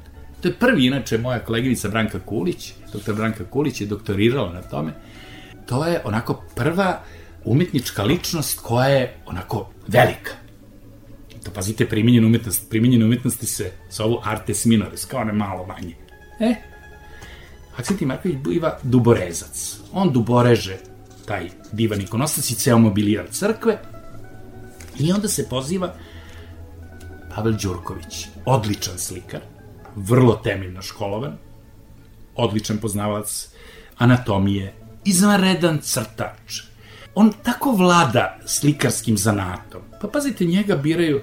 To 0.43 0.49
je 0.49 0.55
prvi, 0.55 0.87
inače, 0.87 1.19
moja 1.19 1.39
koleginica 1.39 1.89
Branka 1.89 2.19
Kulić, 2.19 2.73
doktor 2.93 3.15
Branka 3.15 3.45
Kulić 3.45 3.81
je 3.81 3.87
doktorirala 3.87 4.53
na 4.53 4.63
tome. 4.63 4.93
To 5.67 5.85
je 5.87 6.01
onako 6.05 6.43
prva 6.55 7.03
umetnička 7.45 8.03
ličnost 8.03 8.61
koja 8.61 8.89
je 8.89 9.17
onako 9.27 9.71
velika. 9.89 10.33
To 11.45 11.51
pazite, 11.51 11.89
primenjena 11.89 12.27
umetnost, 12.27 12.71
primenjena 12.71 13.07
umetnosti 13.07 13.47
se 13.47 13.73
zovu 13.91 14.19
artes 14.25 14.65
minoris, 14.65 15.05
kao 15.05 15.21
one 15.21 15.33
malo 15.33 15.67
manje. 15.67 15.95
E, 16.41 16.55
Aksentij 17.77 18.07
Marković 18.07 18.37
biva 18.37 18.79
duborezac. 18.83 19.77
On 19.93 20.13
duboreže 20.13 20.77
taj 21.27 21.51
divan 21.73 22.01
ikonostas 22.01 22.51
i 22.51 22.55
ceo 22.55 22.79
mobilijar 22.79 23.27
crkve 23.31 23.79
i 24.99 25.13
onda 25.13 25.29
se 25.29 25.49
poziva 25.49 25.95
Pavel 27.35 27.53
Đurković, 27.53 28.27
odličan 28.45 28.99
slikar, 28.99 29.41
vrlo 29.97 30.35
temeljno 30.35 30.83
školovan, 30.83 31.37
odličan 32.35 32.79
poznavac 32.79 33.49
anatomije, 33.99 34.75
izvanredan 35.05 35.79
crtač. 35.83 36.61
On 37.15 37.33
tako 37.43 37.73
vlada 37.73 38.39
slikarskim 38.47 39.17
zanatom. 39.17 39.83
Pa 40.01 40.09
pazite, 40.09 40.45
njega 40.45 40.77
biraju 40.77 41.21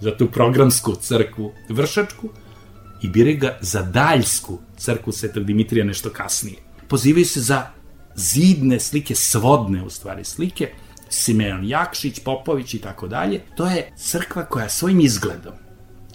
za 0.00 0.16
tu 0.16 0.30
programsku 0.30 0.94
crkvu 0.94 1.52
Vršačku 1.68 2.28
i 3.02 3.08
biraju 3.08 3.38
ga 3.38 3.58
za 3.60 3.82
daljsku 3.82 4.58
crkvu 4.76 5.12
Svetog 5.12 5.44
Dimitrija 5.44 5.84
nešto 5.84 6.10
kasnije. 6.10 6.56
Pozivaju 6.88 7.24
se 7.24 7.40
za 7.40 7.66
zidne 8.14 8.80
slike, 8.80 9.14
svodne 9.14 9.82
u 9.82 9.90
stvari 9.90 10.24
slike, 10.24 10.70
Simeon 11.08 11.68
Jakšić, 11.68 12.20
Popović 12.20 12.74
i 12.74 12.78
tako 12.78 13.08
dalje. 13.08 13.40
To 13.56 13.66
je 13.66 13.92
crkva 13.96 14.44
koja 14.44 14.68
svojim 14.68 15.00
izgledom 15.00 15.52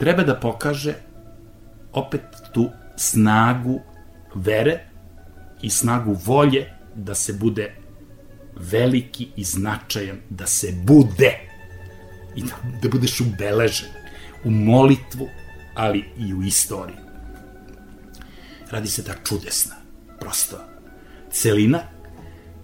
treba 0.01 0.23
da 0.23 0.35
pokaže 0.35 0.93
opet 1.93 2.21
tu 2.53 2.69
snagu 2.97 3.81
vere 4.35 4.79
i 5.61 5.69
snagu 5.69 6.17
volje 6.25 6.73
da 6.95 7.15
se 7.15 7.33
bude 7.33 7.75
veliki 8.55 9.27
i 9.35 9.43
značajan, 9.43 10.17
da 10.29 10.47
se 10.47 10.73
bude 10.83 11.39
i 12.35 12.43
da, 12.43 12.55
da 12.81 12.89
budeš 12.89 13.21
ubeležen 13.21 13.89
u 14.43 14.51
molitvu, 14.51 15.27
ali 15.75 16.05
i 16.17 16.33
u 16.33 16.43
istoriji. 16.43 16.97
Radi 18.71 18.87
se 18.87 19.03
ta 19.03 19.13
čudesna, 19.23 19.75
prosto, 20.19 20.57
celina 21.31 21.79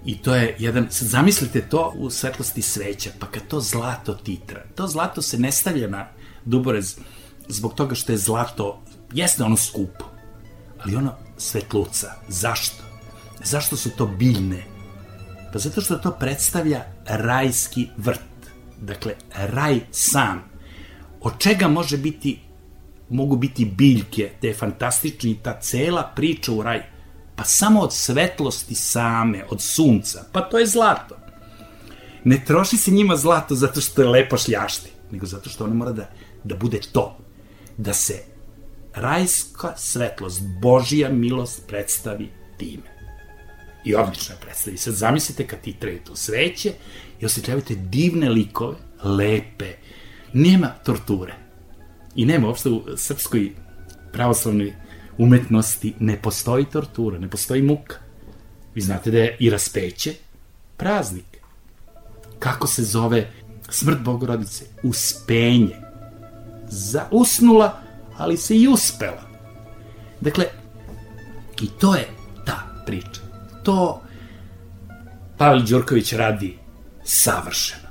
i 0.05 0.17
to 0.17 0.35
je 0.35 0.55
jedan, 0.59 0.87
zamislite 0.89 1.61
to 1.61 1.93
u 1.95 2.09
svetlosti 2.09 2.61
sveća, 2.61 3.09
pa 3.19 3.27
kad 3.27 3.47
to 3.47 3.59
zlato 3.59 4.13
titra, 4.13 4.63
to 4.75 4.87
zlato 4.87 5.21
se 5.21 5.37
ne 5.37 5.51
stavlja 5.51 5.87
na 5.87 6.07
duborez 6.45 6.97
zbog 7.47 7.73
toga 7.73 7.95
što 7.95 8.11
je 8.11 8.17
zlato, 8.17 8.83
jeste 9.13 9.43
ono 9.43 9.58
skupo, 9.58 10.06
ali 10.84 10.96
ono 10.96 11.13
svetluca. 11.38 12.12
Zašto? 12.28 12.84
Zašto 13.43 13.78
su 13.78 13.89
to 13.89 14.06
biljne? 14.06 14.63
Pa 15.54 15.60
zato 15.60 15.82
što 15.82 15.96
to 15.96 16.12
predstavlja 16.12 16.84
rajski 17.06 17.88
vrt. 17.98 18.20
Dakle, 18.82 19.13
raj 19.36 19.80
sam. 19.91 20.43
Od 21.22 21.34
čega 21.39 21.67
može 21.67 21.98
biti 21.98 22.39
mogu 23.10 23.36
biti 23.36 23.65
biljke, 23.65 24.32
te 24.41 24.54
fantastični, 24.54 25.39
ta 25.43 25.60
cela 25.60 26.12
priča 26.15 26.52
u 26.52 26.62
raju. 26.63 26.84
Pa 27.36 27.43
samo 27.43 27.82
od 27.82 27.93
svetlosti 27.93 28.76
same, 28.76 29.46
od 29.50 29.62
sunca. 29.62 30.26
Pa 30.32 30.41
to 30.41 30.60
je 30.60 30.65
zlato. 30.65 31.17
Ne 32.24 32.46
troši 32.46 32.78
se 32.78 32.91
njima 32.91 33.15
zlato 33.15 33.56
zato 33.56 33.82
što 33.82 34.02
je 34.02 34.08
lepo 34.08 34.38
šljašti, 34.38 34.89
nego 35.12 35.26
zato 35.26 35.50
što 35.50 35.63
ono 35.63 35.74
mora 35.74 35.91
da, 35.91 36.10
da 36.43 36.56
bude 36.56 36.80
to. 36.91 37.17
Da 37.78 37.93
se 37.93 38.24
rajska 38.99 39.73
svetlost, 39.77 40.41
Božija 40.62 41.10
milost 41.10 41.67
predstavi 41.67 42.29
time. 42.57 42.97
I 43.86 43.95
odlično 43.95 44.36
je 44.36 44.41
predstavi. 44.41 44.77
Sad 44.77 44.93
zamislite 44.93 45.47
kad 45.47 45.62
ti 45.62 45.73
treje 45.73 46.03
to 46.03 46.15
sveće 46.15 46.73
i 47.19 47.25
osjećavate 47.25 47.75
divne 47.75 48.29
likove, 48.29 48.75
lepe, 49.03 49.73
nema 50.33 50.67
torture 50.67 51.33
I 52.15 52.25
nema 52.25 52.47
uopšte 52.47 52.69
u 52.69 52.83
srpskoj 52.97 53.51
pravoslavnoj 54.13 54.73
umetnosti 55.17 55.93
ne 55.99 56.21
postoji 56.21 56.65
tortura, 56.65 57.19
ne 57.19 57.29
postoji 57.29 57.62
muka. 57.62 57.95
Vi 58.75 58.81
znate 58.81 59.12
da 59.12 59.17
je 59.17 59.38
i 59.39 59.49
raspeće 59.49 60.13
praznik. 60.77 61.38
Kako 62.39 62.67
se 62.67 62.83
zove 62.83 63.31
smrt 63.69 63.99
Bogorodice? 63.99 64.65
Uspenje. 64.83 65.75
Za, 66.69 67.07
usnula, 67.12 67.87
ali 68.17 68.38
se 68.38 68.58
i 68.58 68.67
uspela. 68.67 69.21
Dakle, 70.21 70.45
i 71.62 71.67
to 71.80 71.95
je 71.95 72.08
ta 72.45 72.84
priča. 72.86 73.21
To 73.63 74.01
Pavel 75.38 75.62
Đurković 75.63 76.13
radi 76.13 76.58
savršeno. 77.03 77.88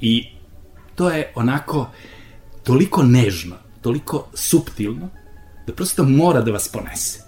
I 0.00 0.26
to 0.94 1.10
je 1.10 1.32
onako 1.34 1.90
toliko 2.64 3.02
nežno, 3.02 3.56
toliko 3.82 4.28
suptilno, 4.34 5.08
da 5.66 5.72
prosto 5.72 6.04
mora 6.04 6.40
da 6.40 6.52
vas 6.52 6.68
ponese. 6.68 7.20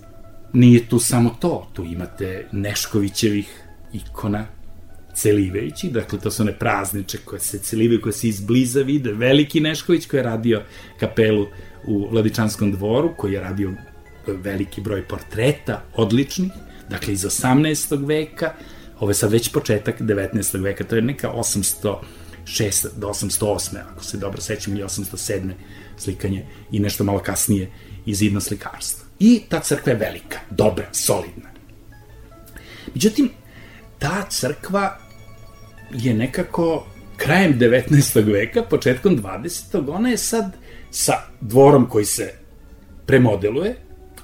Nije 0.52 0.88
tu 0.88 0.98
samo 0.98 1.36
to, 1.40 1.68
tu 1.72 1.84
imate 1.84 2.48
Neškovićevih 2.52 3.64
ikona, 3.92 4.46
Celiveći, 5.14 5.90
dakle 5.90 6.18
to 6.20 6.30
su 6.30 6.42
one 6.42 6.58
prazniče 6.58 7.18
koje 7.24 7.40
se 7.40 7.58
celivaju, 7.58 8.00
koje 8.00 8.12
se 8.12 8.28
izbliza 8.28 8.80
vide, 8.80 9.12
veliki 9.12 9.60
Nešković 9.60 10.06
koji 10.06 10.18
je 10.18 10.24
radio 10.24 10.62
kapelu 11.00 11.46
u 11.86 12.08
Vladičanskom 12.10 12.72
dvoru, 12.72 13.14
koji 13.16 13.32
je 13.32 13.40
radio 13.40 13.72
veliki 14.26 14.80
broj 14.80 15.08
portreta, 15.08 15.82
odličnih, 15.94 16.52
dakle 16.90 17.12
iz 17.12 17.24
18. 17.24 18.06
veka, 18.06 18.52
ovo 19.00 19.10
je 19.10 19.14
sad 19.14 19.32
već 19.32 19.52
početak 19.52 20.00
19. 20.00 20.62
veka, 20.62 20.84
to 20.84 20.96
je 20.96 21.02
neka 21.02 21.32
806 21.32 22.86
do 22.96 23.08
808. 23.08 23.76
ako 23.92 24.04
se 24.04 24.16
dobro 24.16 24.40
sećam, 24.40 24.72
ili 24.72 24.82
807. 24.82 25.52
slikanje 25.96 26.46
i 26.70 26.80
nešto 26.80 27.04
malo 27.04 27.18
kasnije 27.18 27.70
iz 28.06 28.22
idno 28.22 28.40
slikarstva. 28.40 29.08
I 29.18 29.42
ta 29.48 29.60
crkva 29.60 29.92
je 29.92 29.98
velika, 29.98 30.38
dobra, 30.50 30.86
solidna. 30.92 31.50
Međutim, 32.94 33.30
ta 33.98 34.26
crkva 34.30 34.98
je 35.92 36.14
nekako 36.14 36.86
krajem 37.16 37.58
19. 37.58 38.32
veka, 38.32 38.62
početkom 38.62 39.22
20. 39.22 39.90
ona 39.90 40.08
je 40.08 40.18
sad 40.18 40.56
sa 40.92 41.12
dvorom 41.40 41.88
koji 41.88 42.04
se 42.04 42.34
premodeluje, 43.06 43.76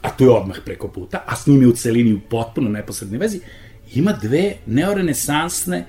a 0.02 0.16
tu 0.16 0.24
je 0.24 0.30
odmah 0.30 0.56
preko 0.64 0.88
puta, 0.88 1.24
a 1.26 1.36
s 1.36 1.46
njim 1.46 1.62
je 1.62 1.68
u 1.68 1.72
celini 1.72 2.12
u 2.12 2.20
potpuno 2.30 2.70
neposrednoj 2.70 3.18
vezi, 3.18 3.40
ima 3.94 4.12
dve 4.12 4.54
neorenesansne 4.66 5.86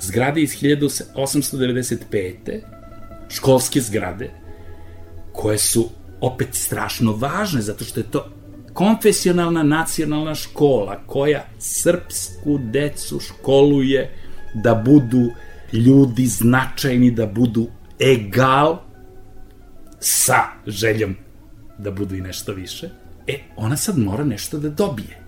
zgrade 0.00 0.42
iz 0.42 0.50
1895. 0.50 2.60
školske 3.28 3.80
zgrade, 3.80 4.30
koje 5.32 5.58
su 5.58 5.88
opet 6.20 6.48
strašno 6.52 7.12
važne, 7.12 7.62
zato 7.62 7.84
što 7.84 8.00
je 8.00 8.10
to 8.10 8.32
konfesionalna 8.72 9.62
nacionalna 9.62 10.34
škola 10.34 11.02
koja 11.06 11.46
srpsku 11.58 12.58
decu 12.58 13.20
školuje 13.20 14.14
da 14.54 14.74
budu 14.74 15.30
ljudi 15.72 16.26
značajni, 16.26 17.10
da 17.10 17.26
budu 17.26 17.66
egal 17.98 18.85
sa 20.06 20.42
željom 20.66 21.16
da 21.78 21.90
budu 21.90 22.14
i 22.14 22.20
nešto 22.20 22.52
više, 22.52 22.88
e, 23.26 23.38
ona 23.56 23.76
sad 23.76 23.98
mora 23.98 24.24
nešto 24.24 24.58
da 24.58 24.68
dobije. 24.68 25.18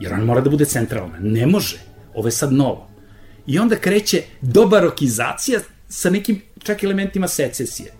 Jer 0.00 0.12
ona 0.12 0.24
mora 0.24 0.40
da 0.40 0.50
bude 0.50 0.64
centralna. 0.64 1.18
Ne 1.20 1.46
može. 1.46 1.76
Ovo 2.14 2.28
je 2.28 2.32
sad 2.32 2.52
novo. 2.52 2.90
I 3.46 3.58
onda 3.58 3.76
kreće 3.76 4.22
dobarokizacija 4.40 5.60
sa 5.88 6.10
nekim 6.10 6.40
čak 6.58 6.82
elementima 6.84 7.28
secesije. 7.28 7.92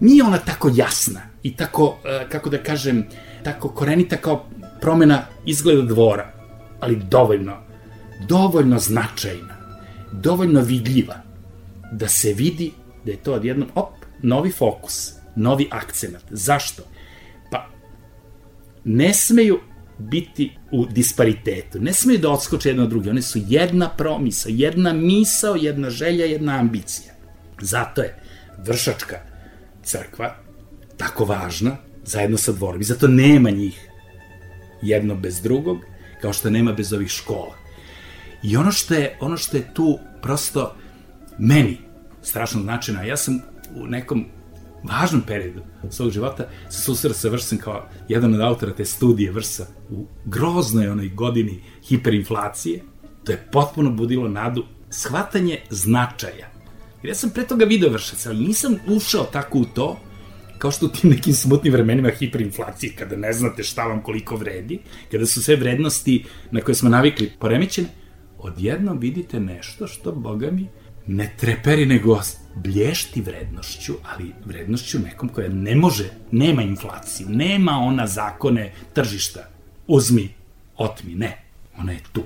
Nije 0.00 0.24
ona 0.24 0.38
tako 0.38 0.70
jasna 0.74 1.20
i 1.42 1.56
tako, 1.56 1.96
e, 2.04 2.26
kako 2.28 2.50
da 2.50 2.62
kažem, 2.62 3.04
tako 3.42 3.68
korenita 3.68 4.16
kao 4.16 4.46
promena 4.80 5.26
izgleda 5.46 5.82
dvora, 5.82 6.32
ali 6.80 7.02
dovoljno, 7.10 7.56
dovoljno 8.28 8.78
značajna, 8.78 9.56
dovoljno 10.12 10.60
vidljiva, 10.60 11.16
da 11.92 12.08
se 12.08 12.32
vidi 12.32 12.72
da 13.04 13.10
je 13.10 13.22
to 13.22 13.34
odjednom, 13.34 13.68
op, 13.74 13.90
novi 14.22 14.50
fokus, 14.50 15.23
novi 15.36 15.68
akcenat. 15.70 16.22
Zašto? 16.30 16.82
Pa, 17.50 17.68
ne 18.84 19.14
smeju 19.14 19.60
biti 19.98 20.56
u 20.72 20.86
disparitetu. 20.86 21.80
Ne 21.80 21.92
smeju 21.92 22.18
da 22.18 22.30
odskoče 22.30 22.68
jedno 22.68 22.82
od 22.82 22.88
druge. 22.88 23.10
One 23.10 23.22
su 23.22 23.40
jedna 23.46 23.88
promisa, 23.88 24.48
jedna 24.52 24.92
misao, 24.92 25.54
jedna 25.54 25.90
želja, 25.90 26.24
jedna 26.24 26.58
ambicija. 26.58 27.14
Zato 27.60 28.02
je 28.02 28.20
Vršačka 28.66 29.16
crkva 29.82 30.36
tako 30.96 31.24
važna 31.24 31.76
zajedno 32.04 32.36
sa 32.36 32.52
dvorom. 32.52 32.80
I 32.80 32.84
zato 32.84 33.08
nema 33.08 33.50
njih 33.50 33.90
jedno 34.82 35.14
bez 35.14 35.40
drugog, 35.42 35.78
kao 36.20 36.32
što 36.32 36.50
nema 36.50 36.72
bez 36.72 36.92
ovih 36.92 37.08
škola. 37.08 37.54
I 38.42 38.56
ono 38.56 38.72
što 38.72 38.94
je, 38.94 39.16
ono 39.20 39.36
što 39.36 39.56
je 39.56 39.74
tu 39.74 39.98
prosto 40.22 40.76
meni 41.38 41.78
strašno 42.22 42.62
značajno, 42.62 43.02
ja 43.02 43.16
sam 43.16 43.40
u 43.74 43.86
nekom 43.86 44.26
važnom 44.84 45.22
periodu 45.26 45.62
svog 45.90 46.10
života 46.10 46.48
se 46.70 46.80
susreo 46.80 47.14
sa 47.14 47.28
Vrsem 47.28 47.58
kao 47.58 47.88
jedan 48.08 48.34
od 48.34 48.40
autora 48.40 48.72
te 48.72 48.84
studije 48.84 49.32
Vrsa 49.32 49.66
u 49.90 50.06
groznoj 50.24 50.88
onoj 50.88 51.08
godini 51.08 51.60
hiperinflacije. 51.88 52.82
To 53.24 53.32
je 53.32 53.48
potpuno 53.52 53.90
budilo 53.90 54.28
nadu 54.28 54.64
shvatanje 54.90 55.58
značaja. 55.70 56.50
Jer 57.02 57.10
ja 57.10 57.14
sam 57.14 57.30
pre 57.30 57.46
toga 57.46 57.64
video 57.64 57.90
Vršac, 57.90 58.26
ali 58.26 58.46
nisam 58.46 58.76
ušao 58.86 59.24
tako 59.24 59.58
u 59.58 59.64
to 59.64 59.96
kao 60.58 60.70
što 60.70 60.86
u 60.86 60.88
tim 60.88 61.10
nekim 61.10 61.34
smutnim 61.34 61.72
vremenima 61.72 62.08
hiperinflacije, 62.08 62.92
kada 62.98 63.16
ne 63.16 63.32
znate 63.32 63.62
šta 63.62 63.84
vam 63.84 64.02
koliko 64.02 64.36
vredi, 64.36 64.78
kada 65.10 65.26
su 65.26 65.42
sve 65.42 65.56
vrednosti 65.56 66.24
na 66.50 66.60
koje 66.60 66.74
smo 66.74 66.88
navikli 66.88 67.32
poremećene, 67.38 67.88
odjednom 68.38 68.98
vidite 68.98 69.40
nešto 69.40 69.86
što, 69.86 70.12
boga 70.12 70.50
mi, 70.50 70.68
ne 71.06 71.34
treperi, 71.40 71.86
nego 71.86 72.20
blješti 72.54 73.20
vrednošću, 73.20 73.94
ali 74.12 74.32
vrednošću 74.44 74.98
nekom 74.98 75.28
koja 75.28 75.48
ne 75.48 75.74
može, 75.74 76.10
nema 76.30 76.62
inflaciju, 76.62 77.28
nema 77.28 77.72
ona 77.72 78.06
zakone 78.06 78.72
tržišta. 78.92 79.48
Uzmi, 79.86 80.34
otmi, 80.76 81.14
ne. 81.14 81.44
Ona 81.78 81.92
je 81.92 82.00
tu. 82.12 82.22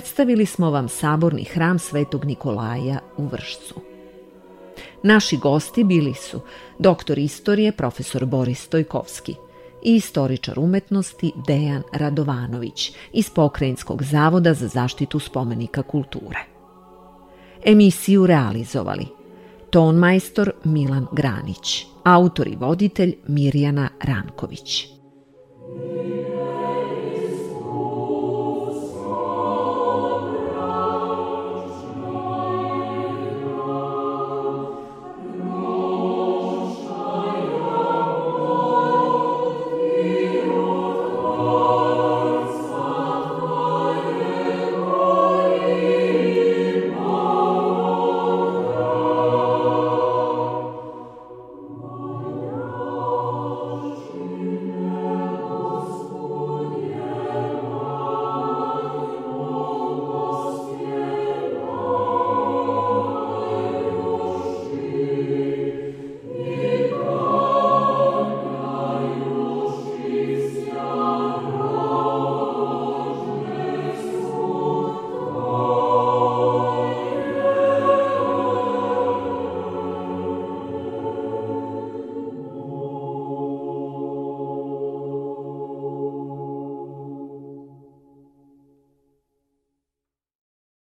Predstavili 0.00 0.46
smo 0.46 0.70
vam 0.70 0.88
saborni 0.88 1.44
hram 1.44 1.78
Svetog 1.78 2.24
Nikolaja 2.24 2.98
u 3.16 3.26
Vršcu. 3.26 3.74
Naši 5.02 5.36
gosti 5.36 5.84
bili 5.84 6.14
su 6.14 6.40
doktor 6.78 7.18
istorije 7.18 7.72
profesor 7.72 8.26
Boris 8.26 8.62
Stojkovski 8.62 9.34
i 9.82 9.94
istoričar 9.94 10.58
umetnosti 10.58 11.32
Dejan 11.46 11.82
Radovanović 11.92 12.92
iz 13.12 13.30
Pokrajinskog 13.30 14.02
zavoda 14.02 14.54
za 14.54 14.68
zaštitu 14.68 15.18
spomenika 15.18 15.82
kulture. 15.82 16.38
Emisiju 17.64 18.26
realizovali 18.26 19.06
ton 19.70 19.96
majstor 19.96 20.52
Milan 20.64 21.06
Granić, 21.12 21.86
autor 22.04 22.48
i 22.48 22.56
voditelj 22.56 23.16
Mirjana 23.26 23.88
Ranković. 24.02 24.88